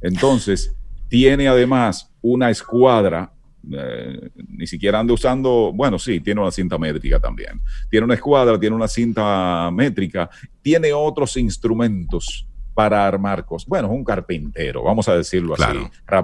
Entonces, 0.00 0.76
tiene 1.08 1.48
además 1.48 2.08
una 2.20 2.50
escuadra 2.50 3.32
eh, 3.70 4.30
ni 4.48 4.66
siquiera 4.66 5.00
anda 5.00 5.14
usando, 5.14 5.72
bueno, 5.74 5.98
sí, 5.98 6.20
tiene 6.20 6.40
una 6.40 6.50
cinta 6.50 6.78
métrica 6.78 7.20
también. 7.20 7.60
Tiene 7.90 8.04
una 8.04 8.14
escuadra, 8.14 8.58
tiene 8.58 8.76
una 8.76 8.88
cinta 8.88 9.70
métrica, 9.72 10.28
tiene 10.62 10.92
otros 10.92 11.36
instrumentos 11.36 12.46
para 12.74 13.06
armar 13.06 13.44
cosas. 13.44 13.68
Bueno, 13.68 13.88
es 13.88 13.94
un 13.94 14.04
carpintero, 14.04 14.82
vamos 14.82 15.08
a 15.08 15.16
decirlo 15.16 15.54
así. 15.54 15.78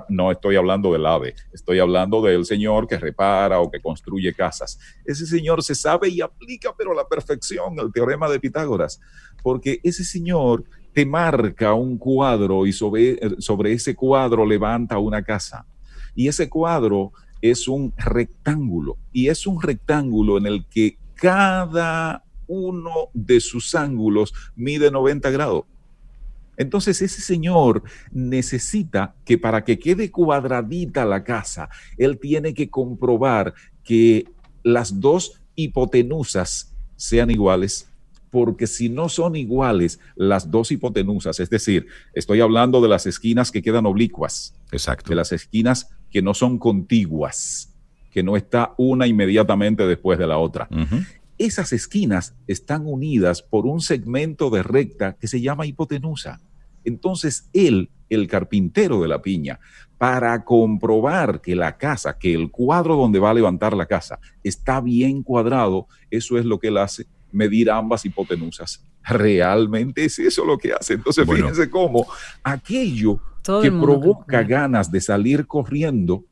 No 0.09 0.31
estoy 0.31 0.57
hablando 0.57 0.93
del 0.93 1.05
ave, 1.07 1.35
estoy 1.53 1.79
hablando 1.79 2.23
del 2.23 2.45
señor 2.45 2.87
que 2.87 2.99
repara 2.99 3.61
o 3.61 3.71
que 3.71 3.81
construye 3.81 4.33
casas. 4.33 4.79
Ese 5.05 5.27
señor 5.27 5.63
se 5.63 5.75
sabe 5.75 6.09
y 6.09 6.21
aplica, 6.21 6.75
pero 6.77 6.93
a 6.93 6.97
la 6.97 7.07
perfección, 7.07 7.79
el 7.79 7.93
teorema 7.93 8.29
de 8.29 8.41
Pitágoras, 8.41 9.01
porque 9.43 9.81
ese 9.83 10.05
señor 10.05 10.65
te 10.95 11.05
marca 11.05 11.75
un 11.75 11.99
cuadro 11.99 12.67
y 12.67 12.73
sobre, 12.73 13.19
sobre 13.41 13.73
ese 13.73 13.95
cuadro 13.95 14.45
levanta 14.47 14.99
una 14.99 15.23
casa. 15.23 15.67
Y 16.15 16.27
ese 16.27 16.49
cuadro 16.49 17.13
es 17.41 17.69
un 17.69 17.93
rectángulo 17.97 18.97
y 19.13 19.29
es 19.29 19.47
un 19.47 19.61
rectángulo 19.61 20.39
en 20.39 20.47
el 20.47 20.67
que 20.67 20.99
cada 21.15 22.25
uno 22.47 23.11
de 23.13 23.41
sus 23.41 23.75
ángulos 23.75 24.33
mide 24.57 24.91
90 24.91 25.31
grados. 25.31 25.65
Entonces 26.57 27.01
ese 27.03 27.21
señor 27.21 27.85
necesita 28.11 29.15
que 29.25 29.39
para 29.39 29.65
que 29.65 29.79
quede 29.79 30.11
cuadradita 30.11 31.05
la 31.05 31.23
casa, 31.23 31.69
él 31.97 32.19
tiene 32.19 32.53
que 32.53 32.69
comprobar 32.69 33.55
que 33.85 34.27
las 34.65 35.01
dos 35.01 35.41
hipotenusas 35.55 36.75
sean 36.97 37.31
iguales, 37.31 37.89
porque 38.31 38.67
si 38.67 38.89
no 38.89 39.09
son 39.09 39.37
iguales 39.37 40.01
las 40.17 40.51
dos 40.51 40.73
hipotenusas, 40.73 41.39
es 41.39 41.49
decir, 41.49 41.87
estoy 42.13 42.41
hablando 42.41 42.81
de 42.81 42.89
las 42.89 43.07
esquinas 43.07 43.53
que 43.53 43.63
quedan 43.63 43.87
oblicuas, 43.87 44.55
Exacto. 44.73 45.11
de 45.11 45.17
las 45.17 45.33
esquinas 45.33 45.89
que 46.11 46.23
no 46.23 46.35
son 46.35 46.59
contiguas, 46.59 47.75
que 48.11 48.23
no 48.23 48.37
está 48.37 48.75
una 48.79 49.07
inmediatamente 49.07 49.87
después 49.87 50.19
de 50.19 50.27
la 50.27 50.39
otra. 50.39 50.69
Esas 51.39 51.73
esquinas 51.73 52.35
están 52.47 52.87
unidas 52.87 53.43
por 53.43 53.67
un 53.67 53.81
segmento 53.81 54.51
de 54.51 54.63
recta 54.63 55.17
que 55.21 55.29
se 55.29 55.41
llama 55.41 55.67
hipotenusa. 55.67 56.41
Entonces 56.85 57.49
él, 57.53 57.91
el 58.09 58.27
carpintero 58.27 59.01
de 59.01 59.09
la 59.09 59.23
piña, 59.23 59.61
para 59.99 60.45
comprobar 60.45 61.41
que 61.41 61.55
la 61.55 61.77
casa, 61.77 62.19
que 62.19 62.33
el 62.33 62.51
cuadro 62.51 62.97
donde 62.97 63.19
va 63.19 63.31
a 63.31 63.35
levantar 63.35 63.77
la 63.77 63.87
casa 63.87 64.19
está 64.43 64.81
bien 64.81 65.23
cuadrado, 65.23 65.87
eso 66.11 66.39
es 66.39 66.45
lo 66.45 66.59
que 66.59 66.69
él 66.69 66.79
hace, 66.79 67.07
medir 67.33 67.71
ambas 67.71 68.05
hipotenusas. 68.05 68.85
Realmente 69.05 70.05
es 70.05 70.19
eso 70.19 70.45
lo 70.45 70.59
que 70.59 70.73
hace. 70.73 70.95
Entonces 70.95 71.27
fíjense 71.29 71.71
cómo 71.71 72.07
aquello 72.43 73.21
que 73.63 73.71
provoca 73.71 74.43
ganas 74.43 74.91
de 74.91 75.01
salir 75.01 75.47
corriendo 75.47 76.25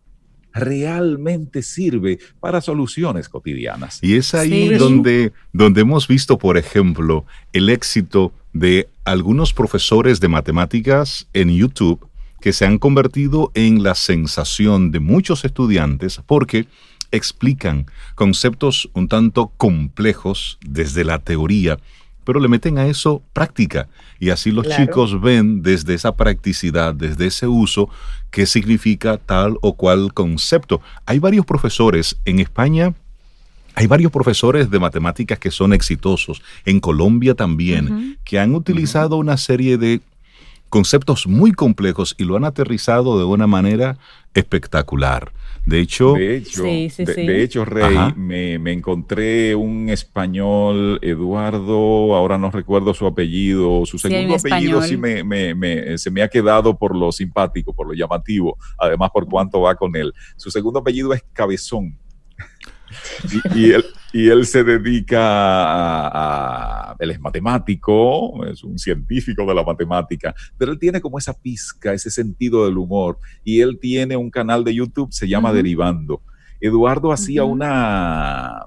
realmente 0.52 1.62
sirve 1.62 2.18
para 2.40 2.60
soluciones 2.60 3.28
cotidianas. 3.28 3.98
Y 4.02 4.16
es 4.16 4.34
ahí 4.34 4.74
donde, 4.74 5.32
donde 5.52 5.82
hemos 5.82 6.08
visto, 6.08 6.38
por 6.38 6.56
ejemplo, 6.56 7.26
el 7.52 7.68
éxito 7.68 8.32
de 8.52 8.88
algunos 9.04 9.52
profesores 9.52 10.18
de 10.18 10.28
matemáticas 10.28 11.28
en 11.34 11.54
YouTube 11.54 12.06
que 12.40 12.52
se 12.52 12.64
han 12.64 12.78
convertido 12.78 13.50
en 13.54 13.82
la 13.82 13.94
sensación 13.94 14.90
de 14.92 15.00
muchos 15.00 15.44
estudiantes 15.44 16.20
porque 16.26 16.66
explican 17.12 17.86
conceptos 18.14 18.88
un 18.94 19.08
tanto 19.08 19.52
complejos 19.56 20.58
desde 20.66 21.04
la 21.04 21.18
teoría, 21.18 21.78
pero 22.24 22.40
le 22.40 22.48
meten 22.48 22.78
a 22.78 22.86
eso 22.86 23.22
práctica. 23.32 23.88
Y 24.18 24.30
así 24.30 24.50
los 24.50 24.68
chicos 24.68 25.20
ven 25.20 25.62
desde 25.62 25.94
esa 25.94 26.16
practicidad, 26.16 26.94
desde 26.94 27.26
ese 27.26 27.46
uso, 27.46 27.88
qué 28.30 28.46
significa 28.46 29.18
tal 29.18 29.58
o 29.62 29.74
cual 29.74 30.12
concepto. 30.12 30.80
Hay 31.04 31.18
varios 31.18 31.46
profesores 31.46 32.16
en 32.24 32.40
España 32.40 32.94
hay 33.78 33.86
varios 33.86 34.10
profesores 34.10 34.70
de 34.70 34.78
matemáticas 34.78 35.38
que 35.38 35.50
son 35.50 35.74
exitosos, 35.74 36.40
en 36.64 36.80
Colombia 36.80 37.34
también, 37.34 38.18
que 38.24 38.38
han 38.38 38.54
utilizado 38.54 39.16
una 39.18 39.36
serie 39.36 39.76
de 39.76 40.00
conceptos 40.70 41.26
muy 41.26 41.52
complejos 41.52 42.14
y 42.16 42.24
lo 42.24 42.36
han 42.36 42.46
aterrizado 42.46 43.18
de 43.18 43.26
una 43.26 43.46
manera 43.46 43.98
espectacular. 44.32 45.30
De 45.66 45.80
hecho, 45.80 46.12
de 46.12 47.42
hecho, 47.42 47.64
Rey, 47.64 47.96
me, 48.14 48.72
encontré 48.72 49.56
un 49.56 49.88
español, 49.88 51.00
Eduardo, 51.02 52.14
ahora 52.14 52.38
no 52.38 52.52
recuerdo 52.52 52.94
su 52.94 53.04
apellido, 53.04 53.84
su 53.84 53.98
segundo 53.98 54.36
apellido 54.36 54.80
sí 54.82 54.96
me, 54.96 55.98
se 55.98 56.10
me 56.12 56.22
ha 56.22 56.28
quedado 56.28 56.78
por 56.78 56.94
lo 56.94 57.10
simpático, 57.10 57.72
por 57.74 57.88
lo 57.88 57.94
llamativo, 57.94 58.56
además 58.78 59.10
por 59.12 59.26
cuánto 59.26 59.60
va 59.60 59.74
con 59.74 59.96
él. 59.96 60.12
Su 60.36 60.52
segundo 60.52 60.78
apellido 60.78 61.12
es 61.12 61.24
Cabezón. 61.32 61.98
Y, 63.54 63.72
él, 63.72 63.84
y, 64.12 64.28
él, 64.28 64.46
se 64.46 64.64
dedica 64.64 65.18
a, 65.20 66.96
Él 66.98 67.10
es 67.10 67.20
matemático, 67.20 68.44
es 68.46 68.62
un 68.64 68.78
científico 68.78 69.44
de 69.46 69.54
la 69.54 69.62
matemática, 69.62 70.34
pero 70.56 70.72
él 70.72 70.78
tiene 70.78 71.00
como 71.00 71.18
esa 71.18 71.34
pizca, 71.34 71.92
ese 71.92 72.10
sentido 72.10 72.64
del 72.64 72.78
humor. 72.78 73.18
Y 73.44 73.60
él 73.60 73.78
tiene 73.80 74.16
un 74.16 74.30
canal 74.30 74.64
de 74.64 74.74
YouTube, 74.74 75.12
se 75.12 75.28
llama 75.28 75.52
Derivando. 75.52 76.22
Eduardo 76.60 77.12
hacía 77.12 77.44
una, 77.44 78.66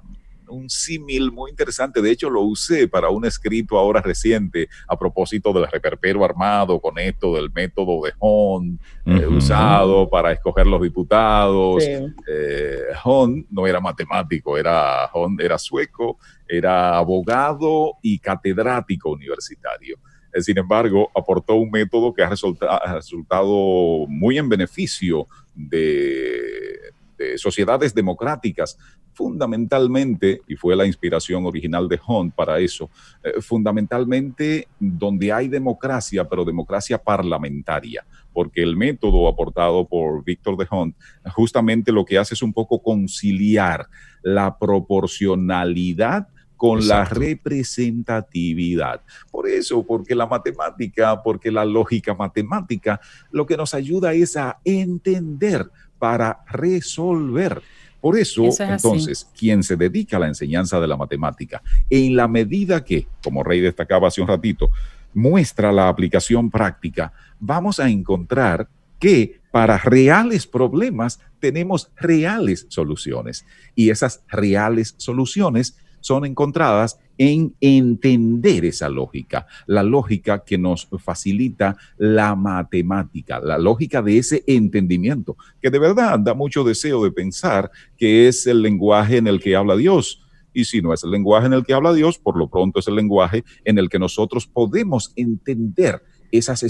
un 0.50 0.70
símil 0.70 1.32
muy 1.32 1.52
interesante. 1.52 2.02
De 2.02 2.12
hecho, 2.12 2.30
lo 2.30 2.42
usé 2.42 2.88
para 2.88 3.10
un 3.10 3.26
escrito 3.26 3.78
ahora 3.78 4.02
reciente 4.02 4.70
a 4.88 4.98
propósito 4.98 5.54
del 5.54 5.68
reperpero 5.68 6.24
armado 6.24 6.80
con 6.80 6.98
esto 7.00 7.36
del 7.36 7.52
método 7.52 8.04
de 8.04 8.14
Hon, 8.20 8.80
eh, 9.06 9.26
usado 9.26 10.10
para 10.10 10.32
escoger 10.32 10.68
los 10.68 10.82
diputados. 10.82 11.84
Eh, 11.84 12.84
Hon 13.04 13.46
no 13.50 13.68
era 13.68 13.80
matemático, 13.80 14.58
era, 14.58 15.10
era 15.40 15.58
sueco, 15.58 16.18
era 16.48 16.98
abogado 16.98 17.94
y 18.02 18.20
catedrático 18.20 19.12
universitario. 19.12 19.98
Eh, 20.34 20.42
sin 20.42 20.58
embargo, 20.58 21.10
aportó 21.16 21.56
un 21.56 21.72
método 21.72 22.14
que 22.14 22.24
ha 22.24 22.30
resultado 22.30 24.06
muy 24.08 24.38
en 24.38 24.50
beneficio 24.50 25.28
de 25.56 26.89
sociedades 27.38 27.94
democráticas, 27.94 28.78
fundamentalmente, 29.14 30.42
y 30.48 30.56
fue 30.56 30.76
la 30.76 30.86
inspiración 30.86 31.46
original 31.46 31.90
de 31.90 32.00
Hunt 32.08 32.34
para 32.34 32.60
eso, 32.60 32.90
eh, 33.24 33.42
fundamentalmente 33.42 34.68
donde 34.80 35.32
hay 35.34 35.48
democracia, 35.50 36.28
pero 36.28 36.46
democracia 36.46 36.98
parlamentaria, 36.98 38.06
porque 38.32 38.64
el 38.64 38.78
método 38.78 39.28
aportado 39.28 39.86
por 39.86 40.24
Víctor 40.24 40.56
de 40.58 40.68
Hunt 40.72 40.96
justamente 41.34 41.92
lo 41.92 42.06
que 42.06 42.18
hace 42.18 42.34
es 42.34 42.42
un 42.42 42.54
poco 42.54 42.82
conciliar 42.82 43.88
la 44.22 44.58
proporcionalidad 44.58 46.28
con 46.60 46.86
la 46.88 47.06
representatividad. 47.06 49.02
Por 49.32 49.48
eso, 49.48 49.86
porque 49.86 50.14
la 50.14 50.28
matemática, 50.28 51.24
porque 51.24 51.52
la 51.52 51.64
lógica 51.64 52.14
matemática, 52.14 53.00
lo 53.32 53.46
que 53.46 53.56
nos 53.56 53.74
ayuda 53.74 54.14
es 54.14 54.36
a 54.36 54.60
entender 54.66 55.72
para 56.00 56.40
resolver. 56.50 57.62
Por 58.02 58.18
eso, 58.18 58.44
entonces, 58.60 59.28
quien 59.38 59.62
se 59.62 59.76
dedica 59.76 60.18
a 60.18 60.22
la 60.22 60.28
enseñanza 60.28 60.80
de 60.80 60.88
la 60.88 60.96
matemática, 60.96 61.62
en 61.90 62.16
la 62.16 62.28
medida 62.30 62.84
que, 62.84 63.08
como 63.22 63.44
Rey 63.44 63.60
destacaba 63.60 64.08
hace 64.08 64.22
un 64.22 64.28
ratito, 64.28 64.70
muestra 65.14 65.72
la 65.74 65.90
aplicación 65.90 66.50
práctica, 66.50 67.12
vamos 67.40 67.80
a 67.80 67.90
encontrar 67.90 68.70
que 69.00 69.42
para 69.52 69.78
reales 69.78 70.48
problemas 70.48 71.20
tenemos 71.40 71.92
reales 71.98 72.68
soluciones. 72.70 73.46
Y 73.76 73.90
esas 73.90 74.24
reales 74.28 74.96
soluciones 74.98 75.78
son 76.02 76.26
encontradas 76.26 77.00
en 77.18 77.54
entender 77.60 78.64
esa 78.64 78.88
lógica, 78.88 79.46
la 79.68 79.84
lógica 79.84 80.44
que 80.46 80.58
nos 80.58 80.88
facilita 81.00 81.76
la 81.98 82.34
matemática, 82.36 83.40
la 83.40 83.58
lógica 83.58 84.02
de 84.02 84.18
ese 84.18 84.44
entendimiento, 84.48 85.36
que 85.62 85.70
de 85.70 85.80
verdad 85.80 86.18
da 86.18 86.34
mucho 86.34 86.64
deseo 86.64 87.04
de 87.04 87.12
pensar 87.12 87.70
que 87.98 88.28
es 88.28 88.48
el 88.48 88.62
lenguaje 88.62 89.18
en 89.18 89.28
el 89.28 89.40
que 89.42 89.56
habla 89.56 89.76
Dios. 89.76 90.24
Y 90.54 90.66
si 90.66 90.82
no 90.82 90.94
es 90.94 91.04
el 91.04 91.12
lenguaje 91.12 91.48
en 91.48 91.54
el 91.54 91.66
que 91.66 91.74
habla 91.74 91.94
Dios, 91.94 92.18
por 92.18 92.38
lo 92.38 92.50
pronto 92.50 92.80
es 92.80 92.88
el 92.88 92.96
lenguaje 92.96 93.44
en 93.66 93.78
el 93.78 93.90
que 93.90 94.00
nosotros 94.00 94.48
podemos 94.48 95.12
entender 95.16 96.02
esas 96.32 96.64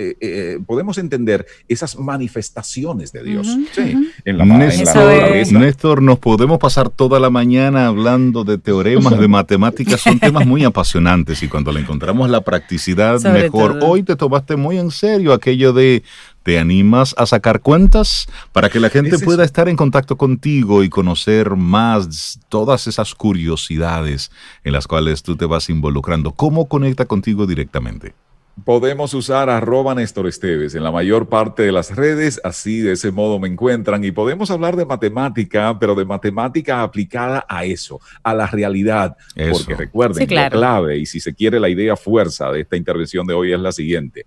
eh, 0.00 0.16
eh, 0.20 0.58
podemos 0.64 0.96
entender 0.96 1.44
esas 1.66 1.98
manifestaciones 1.98 3.10
de 3.10 3.24
Dios. 3.24 3.48
sí, 3.72 4.12
en 4.24 4.38
la, 4.38 4.44
Néstor, 4.44 6.02
nos 6.02 6.20
podemos 6.20 6.58
pasar 6.58 6.88
toda 6.88 7.18
la 7.18 7.30
mañana 7.30 7.88
hablando 7.88 8.44
de 8.44 8.58
teoremas 8.58 9.18
de 9.18 9.26
matemáticas, 9.38 10.00
son 10.00 10.20
temas 10.20 10.46
muy 10.46 10.62
apasionantes 10.62 11.42
y 11.42 11.48
cuando 11.48 11.72
le 11.72 11.80
encontramos 11.80 12.30
la 12.30 12.42
practicidad 12.42 13.20
mejor. 13.22 13.80
Hoy 13.82 14.04
te 14.04 14.14
tomaste 14.14 14.54
muy 14.54 14.78
en 14.78 14.92
serio 14.92 15.32
aquello 15.32 15.72
de 15.72 16.04
¿Te 16.44 16.58
animas 16.58 17.14
a 17.18 17.26
sacar 17.26 17.60
cuentas 17.60 18.26
para 18.52 18.70
que 18.70 18.80
la 18.80 18.88
gente 18.88 19.18
pueda 19.18 19.44
estar 19.44 19.68
en 19.68 19.76
contacto 19.76 20.16
contigo 20.16 20.82
y 20.82 20.88
conocer 20.88 21.56
más 21.56 22.40
todas 22.48 22.86
esas 22.86 23.14
curiosidades 23.14 24.30
en 24.64 24.72
las 24.72 24.86
cuales 24.86 25.22
tú 25.22 25.36
te 25.36 25.44
vas 25.44 25.68
involucrando? 25.68 26.32
¿Cómo 26.32 26.66
conecta 26.66 27.04
contigo 27.04 27.46
directamente? 27.46 28.14
Podemos 28.64 29.14
usar 29.14 29.50
arroba 29.50 29.94
Néstor 29.94 30.26
Esteves 30.26 30.74
en 30.74 30.82
la 30.82 30.90
mayor 30.90 31.28
parte 31.28 31.62
de 31.62 31.72
las 31.72 31.94
redes, 31.94 32.40
así 32.44 32.80
de 32.80 32.92
ese 32.92 33.10
modo 33.10 33.38
me 33.38 33.48
encuentran. 33.48 34.04
Y 34.04 34.10
podemos 34.10 34.50
hablar 34.50 34.76
de 34.76 34.86
matemática, 34.86 35.78
pero 35.78 35.94
de 35.94 36.04
matemática 36.04 36.82
aplicada 36.82 37.44
a 37.48 37.64
eso, 37.64 38.00
a 38.22 38.34
la 38.34 38.46
realidad, 38.46 39.16
porque 39.50 39.74
recuerden, 39.74 40.28
la 40.34 40.50
clave 40.50 40.98
y 40.98 41.06
si 41.06 41.20
se 41.20 41.34
quiere 41.34 41.60
la 41.60 41.68
idea 41.68 41.96
fuerza 41.96 42.50
de 42.50 42.60
esta 42.60 42.76
intervención 42.76 43.26
de 43.26 43.34
hoy 43.34 43.52
es 43.52 43.60
la 43.60 43.72
siguiente. 43.72 44.24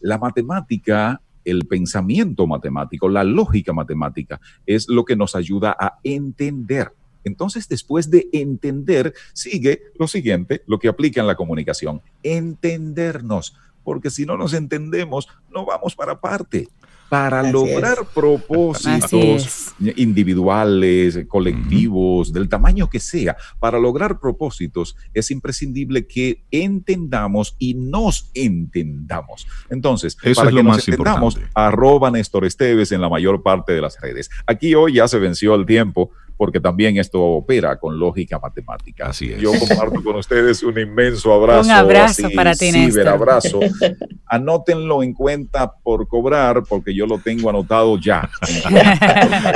La 0.00 0.18
matemática 0.18 1.20
el 1.44 1.66
pensamiento 1.66 2.46
matemático, 2.46 3.06
la 3.06 3.22
lógica 3.22 3.74
matemática, 3.74 4.40
es 4.64 4.88
lo 4.88 5.04
que 5.04 5.14
nos 5.14 5.36
ayuda 5.36 5.76
a 5.78 5.98
entender. 6.02 6.92
Entonces, 7.22 7.68
después 7.68 8.10
de 8.10 8.28
entender, 8.32 9.14
sigue 9.32 9.82
lo 9.98 10.06
siguiente, 10.06 10.62
lo 10.66 10.78
que 10.78 10.88
aplica 10.88 11.20
en 11.20 11.26
la 11.26 11.36
comunicación, 11.36 12.02
entendernos 12.22 13.56
porque 13.84 14.10
si 14.10 14.26
no 14.26 14.36
nos 14.36 14.54
entendemos, 14.54 15.28
no 15.52 15.64
vamos 15.64 15.94
para 15.94 16.20
parte. 16.20 16.68
Para 17.10 17.48
lograr 17.48 17.98
propósitos 18.12 19.74
individuales, 19.78 21.20
colectivos, 21.28 22.32
del 22.32 22.48
tamaño 22.48 22.88
que 22.88 22.98
sea, 22.98 23.36
para 23.60 23.78
lograr 23.78 24.18
propósitos 24.18 24.96
es 25.12 25.30
imprescindible 25.30 26.06
que 26.06 26.44
entendamos 26.50 27.54
y 27.58 27.74
nos 27.74 28.30
entendamos. 28.34 29.46
Entonces, 29.68 30.16
para 30.34 30.50
que 30.50 30.62
nos 30.62 30.88
entendamos, 30.88 31.38
arroba 31.54 32.10
Néstor 32.10 32.46
Esteves 32.46 32.90
en 32.90 33.02
la 33.02 33.10
mayor 33.10 33.42
parte 33.42 33.74
de 33.74 33.82
las 33.82 34.00
redes. 34.00 34.30
Aquí 34.46 34.74
hoy 34.74 34.94
ya 34.94 35.06
se 35.06 35.18
venció 35.18 35.54
el 35.54 35.66
tiempo 35.66 36.10
porque 36.36 36.60
también 36.60 36.96
esto 36.98 37.20
opera 37.20 37.78
con 37.78 37.98
lógica 37.98 38.38
matemática. 38.38 39.08
Así 39.08 39.32
es. 39.32 39.40
Yo 39.40 39.52
comparto 39.58 40.02
con 40.02 40.16
ustedes 40.16 40.62
un 40.62 40.78
inmenso 40.78 41.32
abrazo. 41.32 41.68
Un 41.68 41.70
abrazo 41.70 42.28
para 42.34 42.54
ti, 42.54 42.70
abrazo. 43.06 43.60
Anótenlo 44.26 45.02
en 45.02 45.12
cuenta 45.12 45.72
por 45.72 46.08
cobrar, 46.08 46.62
porque 46.68 46.94
yo 46.94 47.06
lo 47.06 47.18
tengo 47.18 47.50
anotado 47.50 47.98
ya. 47.98 48.28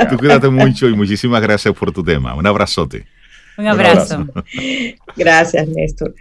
Tú 0.09 0.17
cuídate 0.17 0.49
mucho 0.49 0.87
y 0.87 0.95
muchísimas 0.95 1.41
gracias 1.41 1.73
por 1.73 1.91
tu 1.91 2.03
tema. 2.03 2.35
Un 2.35 2.47
abrazote. 2.47 3.05
Un 3.57 3.67
abrazo. 3.67 4.25
Gracias, 5.17 5.67
Néstor. 5.67 6.15